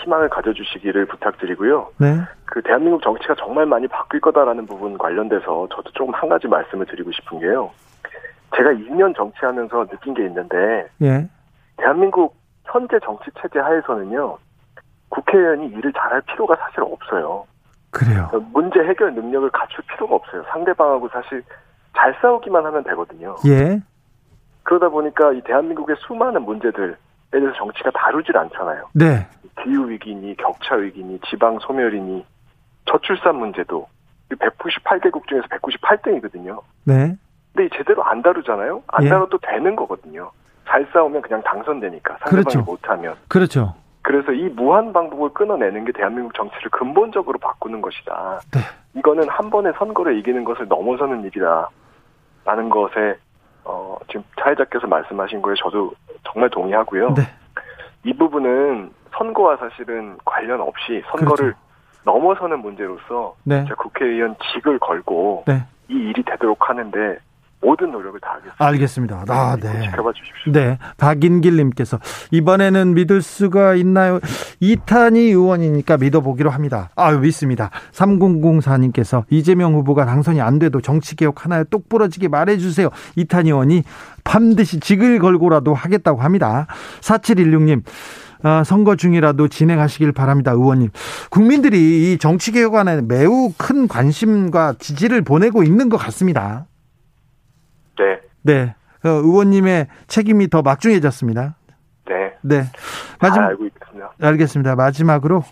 희망을 0.02 0.28
가져주시기를 0.28 1.06
부탁드리고요. 1.06 1.90
네. 1.98 2.18
그 2.44 2.60
대한민국 2.62 3.02
정치가 3.02 3.34
정말 3.36 3.66
많이 3.66 3.86
바뀔 3.86 4.20
거다라는 4.20 4.66
부분 4.66 4.98
관련돼서 4.98 5.68
저도 5.74 5.90
조금 5.92 6.12
한 6.14 6.28
가지 6.28 6.48
말씀을 6.48 6.86
드리고 6.86 7.10
싶은 7.12 7.40
게요. 7.40 7.70
제가 8.56 8.70
2년 8.70 9.16
정치하면서 9.16 9.86
느낀 9.86 10.14
게 10.14 10.26
있는데 10.26 10.86
예. 11.02 11.28
대한민국 11.78 12.36
현재 12.64 12.98
정치 13.04 13.30
체제 13.40 13.58
하에서는요. 13.58 14.38
국회의원이 15.12 15.66
일을 15.68 15.92
잘할 15.92 16.22
필요가 16.22 16.56
사실 16.56 16.80
없어요. 16.80 17.46
그래요. 17.90 18.30
문제 18.52 18.80
해결 18.80 19.14
능력을 19.14 19.50
갖출 19.50 19.84
필요가 19.84 20.14
없어요. 20.16 20.42
상대방하고 20.50 21.08
사실 21.10 21.42
잘 21.94 22.16
싸우기만 22.22 22.64
하면 22.64 22.82
되거든요. 22.84 23.36
예. 23.46 23.80
그러다 24.62 24.88
보니까 24.88 25.32
이 25.32 25.42
대한민국의 25.42 25.96
수많은 25.98 26.42
문제들에 26.42 26.94
대해서 27.30 27.52
정치가 27.52 27.90
다루질 27.90 28.36
않잖아요. 28.36 28.88
네. 28.94 29.26
기후 29.62 29.88
위기니 29.90 30.34
격차 30.36 30.76
위기니 30.76 31.20
지방 31.28 31.58
소멸이니 31.60 32.24
저출산 32.86 33.36
문제도 33.36 33.86
198개국 34.30 35.26
중에서 35.28 35.46
198등이거든요. 35.48 36.62
네. 36.84 37.14
근데 37.52 37.66
이 37.66 37.70
제대로 37.76 38.02
안 38.02 38.22
다루잖아요. 38.22 38.82
안 38.86 39.04
예. 39.04 39.08
다뤄도 39.10 39.38
되는 39.42 39.76
거거든요. 39.76 40.30
잘 40.66 40.86
싸우면 40.90 41.20
그냥 41.20 41.42
당선되니까 41.42 42.16
상대방이 42.20 42.44
그렇죠. 42.44 42.62
못하면. 42.62 43.14
그렇죠. 43.28 43.74
그래서 44.02 44.32
이 44.32 44.48
무한 44.48 44.92
방법을 44.92 45.30
끊어내는 45.30 45.84
게 45.84 45.92
대한민국 45.92 46.34
정치를 46.34 46.70
근본적으로 46.70 47.38
바꾸는 47.38 47.80
것이다. 47.80 48.40
네. 48.52 48.60
이거는 48.94 49.28
한 49.28 49.48
번의 49.48 49.72
선거를 49.78 50.18
이기는 50.18 50.44
것을 50.44 50.66
넘어서는 50.68 51.22
일이다. 51.24 51.68
라는 52.44 52.68
것에 52.68 53.16
어, 53.64 53.96
지금 54.08 54.24
사회자께서 54.40 54.88
말씀하신 54.88 55.40
거에 55.40 55.54
저도 55.56 55.92
정말 56.24 56.50
동의하고요. 56.50 57.14
네. 57.14 57.22
이 58.04 58.12
부분은 58.12 58.90
선거와 59.16 59.56
사실은 59.56 60.18
관련 60.24 60.60
없이 60.60 61.02
선거를 61.10 61.36
그렇죠. 61.36 61.58
넘어서는 62.04 62.58
문제로서 62.58 63.36
네. 63.44 63.64
국회의원 63.78 64.34
직을 64.52 64.80
걸고 64.80 65.44
네. 65.46 65.62
이 65.88 65.94
일이 65.94 66.24
되도록 66.24 66.68
하는데 66.68 67.18
모든 67.62 67.92
노력을 67.92 68.18
다하겠습니다. 68.20 68.56
알겠습니다. 68.58 69.24
아, 69.28 69.56
믿고 69.56 69.68
네. 69.68 69.82
지켜봐 69.82 70.12
주십시오. 70.12 70.52
네. 70.52 70.78
박인길 70.96 71.56
님께서 71.56 71.98
이번에는 72.32 72.94
믿을 72.94 73.22
수가 73.22 73.74
있나요? 73.74 74.18
이탄희 74.60 75.20
의원이니까 75.20 75.96
믿어보기로 75.96 76.50
합니다. 76.50 76.90
아유, 76.96 77.20
믿습니다. 77.20 77.70
3004 77.92 78.78
님께서 78.78 79.24
이재명 79.30 79.74
후보가 79.74 80.04
당선이 80.04 80.40
안 80.40 80.58
돼도 80.58 80.80
정치 80.80 81.14
개혁 81.14 81.44
하나에 81.44 81.64
똑 81.70 81.88
부러지게 81.88 82.28
말해 82.28 82.58
주세요. 82.58 82.90
이탄희 83.16 83.50
의원이 83.50 83.84
반드시 84.24 84.80
직을 84.80 85.20
걸고라도 85.20 85.72
하겠다고 85.72 86.20
합니다. 86.20 86.66
4716 87.00 87.62
님. 87.62 87.82
아, 88.44 88.64
선거 88.64 88.96
중이라도 88.96 89.46
진행하시길 89.46 90.10
바랍니다, 90.10 90.50
의원님. 90.50 90.90
국민들이 91.30 92.12
이 92.12 92.18
정치 92.18 92.50
개혁안에 92.50 93.02
매우 93.02 93.52
큰 93.56 93.86
관심과 93.86 94.74
지지를 94.80 95.22
보내고 95.22 95.62
있는 95.62 95.88
것 95.88 95.96
같습니다. 95.96 96.66
네, 98.02 98.20
네. 98.42 98.74
어, 99.04 99.08
의원님의 99.08 99.88
책임이 100.06 100.48
더 100.48 100.62
막중해졌습니다. 100.62 101.56
네. 102.06 102.34
네. 102.42 102.62
잘 103.20 103.30
마지막, 103.30 103.46
알고 103.48 103.66
있습니다. 103.66 104.12
알겠습니다. 104.20 104.74
마지막으로, 104.76 105.42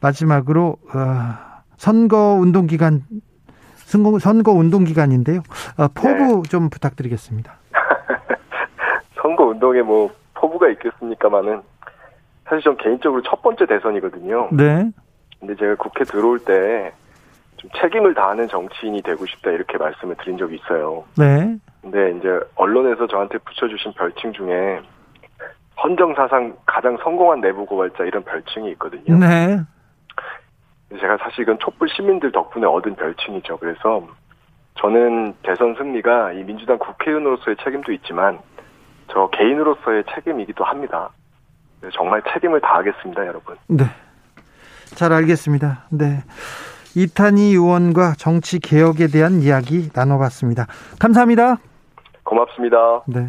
마지막으로, 0.00 0.76
어, 0.94 1.62
선거 1.76 2.36
운동 2.40 2.66
기간, 2.66 3.02
선거, 3.76 4.18
선거 4.18 4.52
운동 4.52 4.84
기간인데요. 4.84 5.40
어, 5.78 5.88
포부 5.94 6.42
좀 6.48 6.70
부탁드리겠습니다. 6.70 7.54
선거 9.20 9.44
운동에 9.44 9.82
뭐 9.82 10.10
포부가 10.34 10.68
있겠습니까마는 10.70 11.62
사실 12.44 12.62
전 12.62 12.76
개인적으로 12.76 13.22
첫 13.22 13.42
번째 13.42 13.66
대선이거든요. 13.66 14.48
네. 14.52 14.90
근데 15.40 15.56
제가 15.56 15.76
국회 15.76 16.04
들어올 16.04 16.38
때 16.40 16.92
좀 17.64 17.70
책임을 17.80 18.14
다하는 18.14 18.46
정치인이 18.48 19.00
되고 19.02 19.24
싶다 19.24 19.50
이렇게 19.50 19.78
말씀을 19.78 20.16
드린 20.16 20.36
적이 20.36 20.56
있어요. 20.56 21.04
네. 21.16 21.56
근데 21.84 22.16
이제 22.16 22.40
언론에서 22.54 23.06
저한테 23.06 23.36
붙여주신 23.38 23.92
별칭 23.92 24.32
중에 24.32 24.80
헌정 25.82 26.14
사상 26.14 26.56
가장 26.64 26.96
성공한 27.02 27.42
내부 27.42 27.66
고발자 27.66 28.04
이런 28.04 28.24
별칭이 28.24 28.70
있거든요. 28.72 29.18
네. 29.18 29.60
제가 30.98 31.18
사실 31.18 31.42
이건 31.42 31.58
촛불 31.58 31.90
시민들 31.90 32.32
덕분에 32.32 32.64
얻은 32.64 32.96
별칭이죠. 32.96 33.58
그래서 33.58 34.08
저는 34.80 35.34
대선 35.42 35.74
승리가 35.74 36.32
이 36.32 36.44
민주당 36.44 36.78
국회의원으로서의 36.78 37.56
책임도 37.62 37.92
있지만 37.92 38.38
저 39.12 39.28
개인으로서의 39.28 40.04
책임이기도 40.14 40.64
합니다. 40.64 41.10
그래서 41.80 41.94
정말 41.98 42.22
책임을 42.32 42.62
다하겠습니다, 42.62 43.26
여러분. 43.26 43.56
네. 43.68 43.84
잘 44.86 45.12
알겠습니다. 45.12 45.84
네. 45.90 46.22
이탄희 46.96 47.52
의원과 47.52 48.14
정치 48.16 48.58
개혁에 48.58 49.08
대한 49.08 49.42
이야기 49.42 49.90
나눠봤습니다. 49.92 50.66
감사합니다. 50.98 51.58
고맙습니다. 52.24 53.02
네. 53.06 53.28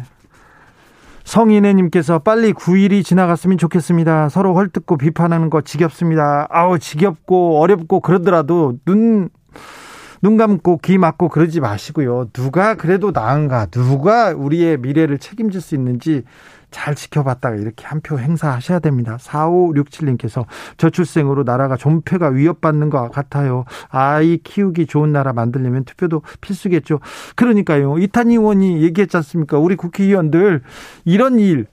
성인애님께서 1.24 2.20
빨리 2.20 2.52
9일이 2.52 3.04
지나갔으면 3.04 3.58
좋겠습니다. 3.58 4.28
서로 4.28 4.54
헐뜯고 4.54 4.96
비판하는 4.96 5.50
거 5.50 5.60
지겹습니다. 5.60 6.46
아우, 6.50 6.78
지겹고 6.78 7.60
어렵고 7.60 8.00
그러더라도 8.00 8.74
눈, 8.84 9.28
눈 10.22 10.36
감고 10.36 10.78
귀 10.78 10.98
막고 10.98 11.28
그러지 11.28 11.60
마시고요. 11.60 12.28
누가 12.32 12.74
그래도 12.74 13.10
나은가, 13.12 13.66
누가 13.66 14.30
우리의 14.30 14.78
미래를 14.78 15.18
책임질 15.18 15.60
수 15.60 15.74
있는지 15.74 16.22
잘 16.70 16.94
지켜봤다가 16.94 17.56
이렇게 17.56 17.86
한 17.86 18.00
표 18.00 18.18
행사하셔야 18.18 18.80
됩니다. 18.80 19.16
4567님께서 19.20 20.44
저출생으로 20.76 21.44
나라가 21.44 21.76
존폐가 21.76 22.28
위협받는 22.28 22.90
것 22.90 23.10
같아요. 23.10 23.64
아이 23.88 24.38
키우기 24.38 24.86
좋은 24.86 25.12
나라 25.12 25.32
만들려면 25.32 25.84
투표도 25.84 26.22
필수겠죠. 26.40 27.00
그러니까요. 27.34 27.98
이탄희 27.98 28.34
의원이 28.34 28.82
얘기했지 28.82 29.16
않습니까? 29.16 29.58
우리 29.58 29.76
국회의원들 29.76 30.62
이런 31.04 31.38
일 31.38 31.66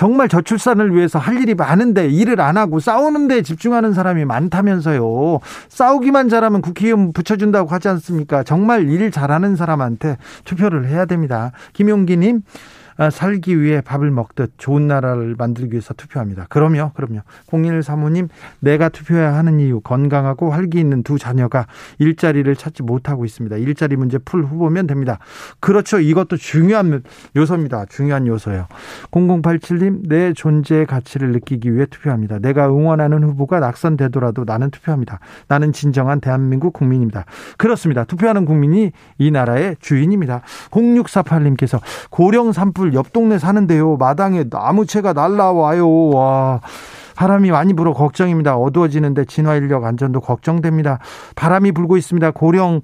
정말 0.00 0.30
저출산을 0.30 0.94
위해서 0.94 1.18
할 1.18 1.42
일이 1.42 1.54
많은데 1.54 2.08
일을 2.08 2.40
안 2.40 2.56
하고 2.56 2.80
싸우는 2.80 3.28
데 3.28 3.42
집중하는 3.42 3.92
사람이 3.92 4.24
많다면서요. 4.24 5.40
싸우기만 5.68 6.30
잘하면 6.30 6.62
국회의원 6.62 7.12
붙여준다고 7.12 7.68
하지 7.68 7.88
않습니까? 7.88 8.42
정말 8.42 8.88
일 8.88 9.10
잘하는 9.10 9.56
사람한테 9.56 10.16
투표를 10.46 10.88
해야 10.88 11.04
됩니다. 11.04 11.52
김용기님, 11.74 12.40
아, 12.40 12.40
살기 13.08 13.62
위해 13.62 13.80
밥을 13.80 14.10
먹듯 14.10 14.52
좋은 14.58 14.86
나라를 14.86 15.34
만들기 15.38 15.72
위해서 15.72 15.94
투표합니다. 15.94 16.46
그럼요, 16.50 16.92
그럼요. 16.94 17.20
0135님, 17.46 18.28
내가 18.58 18.90
투표해야 18.90 19.34
하는 19.34 19.58
이유, 19.60 19.80
건강하고 19.80 20.50
활기 20.50 20.78
있는 20.78 21.02
두 21.02 21.18
자녀가 21.18 21.66
일자리를 21.98 22.54
찾지 22.54 22.82
못하고 22.82 23.24
있습니다. 23.24 23.56
일자리 23.56 23.96
문제 23.96 24.18
풀 24.18 24.44
후보면 24.44 24.86
됩니다. 24.86 25.18
그렇죠. 25.60 25.98
이것도 25.98 26.36
중요한 26.36 27.02
요소입니다. 27.36 27.86
중요한 27.86 28.26
요소예요. 28.26 28.66
0087님, 29.12 30.08
내 30.08 30.34
존재의 30.34 30.84
가치를 30.84 31.32
느끼기 31.32 31.74
위해 31.74 31.86
투표합니다. 31.86 32.38
내가 32.38 32.68
응원하는 32.68 33.22
후보가 33.24 33.60
낙선되더라도 33.60 34.44
나는 34.44 34.70
투표합니다. 34.70 35.20
나는 35.48 35.72
진정한 35.72 36.20
대한민국 36.20 36.74
국민입니다. 36.74 37.24
그렇습니다. 37.56 38.04
투표하는 38.04 38.44
국민이 38.44 38.92
이 39.16 39.30
나라의 39.30 39.76
주인입니다. 39.80 40.42
0648님께서 40.70 41.80
고령 42.10 42.52
산불 42.52 42.89
옆 42.94 43.12
동네 43.12 43.38
사는데요. 43.38 43.96
마당에 43.96 44.44
나무채가 44.48 45.12
날라와요. 45.12 46.08
와. 46.10 46.60
바람이 47.16 47.50
많이 47.50 47.74
불어 47.74 47.92
걱정입니다. 47.92 48.56
어두워지는데 48.56 49.26
진화 49.26 49.54
인력 49.56 49.84
안전도 49.84 50.20
걱정됩니다. 50.20 51.00
바람이 51.36 51.72
불고 51.72 51.96
있습니다. 51.98 52.30
고령 52.30 52.80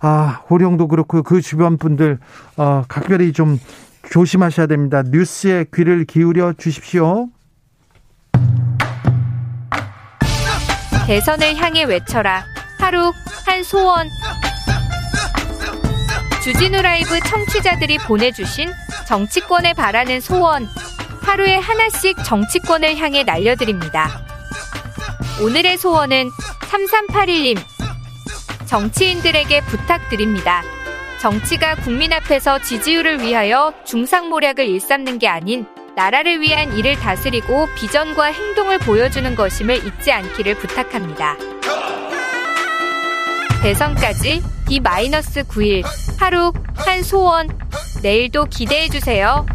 아, 0.00 0.40
고령도 0.46 0.88
그렇고 0.88 1.22
그 1.22 1.40
주변 1.40 1.78
분들 1.78 2.18
어, 2.56 2.82
각별히 2.88 3.32
좀 3.32 3.58
조심하셔야 4.10 4.66
됩니다. 4.66 5.02
뉴스에 5.04 5.66
귀를 5.72 6.04
기울여 6.04 6.54
주십시오. 6.54 7.28
대선을 11.06 11.56
향해 11.56 11.84
외쳐라. 11.84 12.42
하루 12.80 13.12
한 13.46 13.62
소원. 13.62 14.08
주진우 16.46 16.80
라이브 16.80 17.18
청취자들이 17.18 17.98
보내주신 17.98 18.70
정치권에 19.08 19.72
바라는 19.72 20.20
소원. 20.20 20.68
하루에 21.22 21.56
하나씩 21.56 22.22
정치권을 22.24 22.96
향해 22.98 23.24
날려드립니다. 23.24 24.24
오늘의 25.42 25.76
소원은 25.76 26.30
3381님. 26.70 27.58
정치인들에게 28.64 29.60
부탁드립니다. 29.62 30.62
정치가 31.20 31.74
국민 31.74 32.12
앞에서 32.12 32.60
지지율을 32.60 33.22
위하여 33.22 33.74
중상모략을 33.84 34.68
일삼는 34.68 35.18
게 35.18 35.26
아닌 35.26 35.66
나라를 35.96 36.40
위한 36.40 36.78
일을 36.78 36.94
다스리고 36.94 37.66
비전과 37.74 38.26
행동을 38.26 38.78
보여주는 38.78 39.34
것임을 39.34 39.84
잊지 39.84 40.12
않기를 40.12 40.54
부탁합니다. 40.58 41.36
대선까지 43.64 44.55
D-9일 44.66 45.84
하루 46.18 46.52
한 46.74 47.02
소원 47.02 47.48
내일도 48.02 48.44
기대해 48.46 48.88
주세요. 48.88 49.46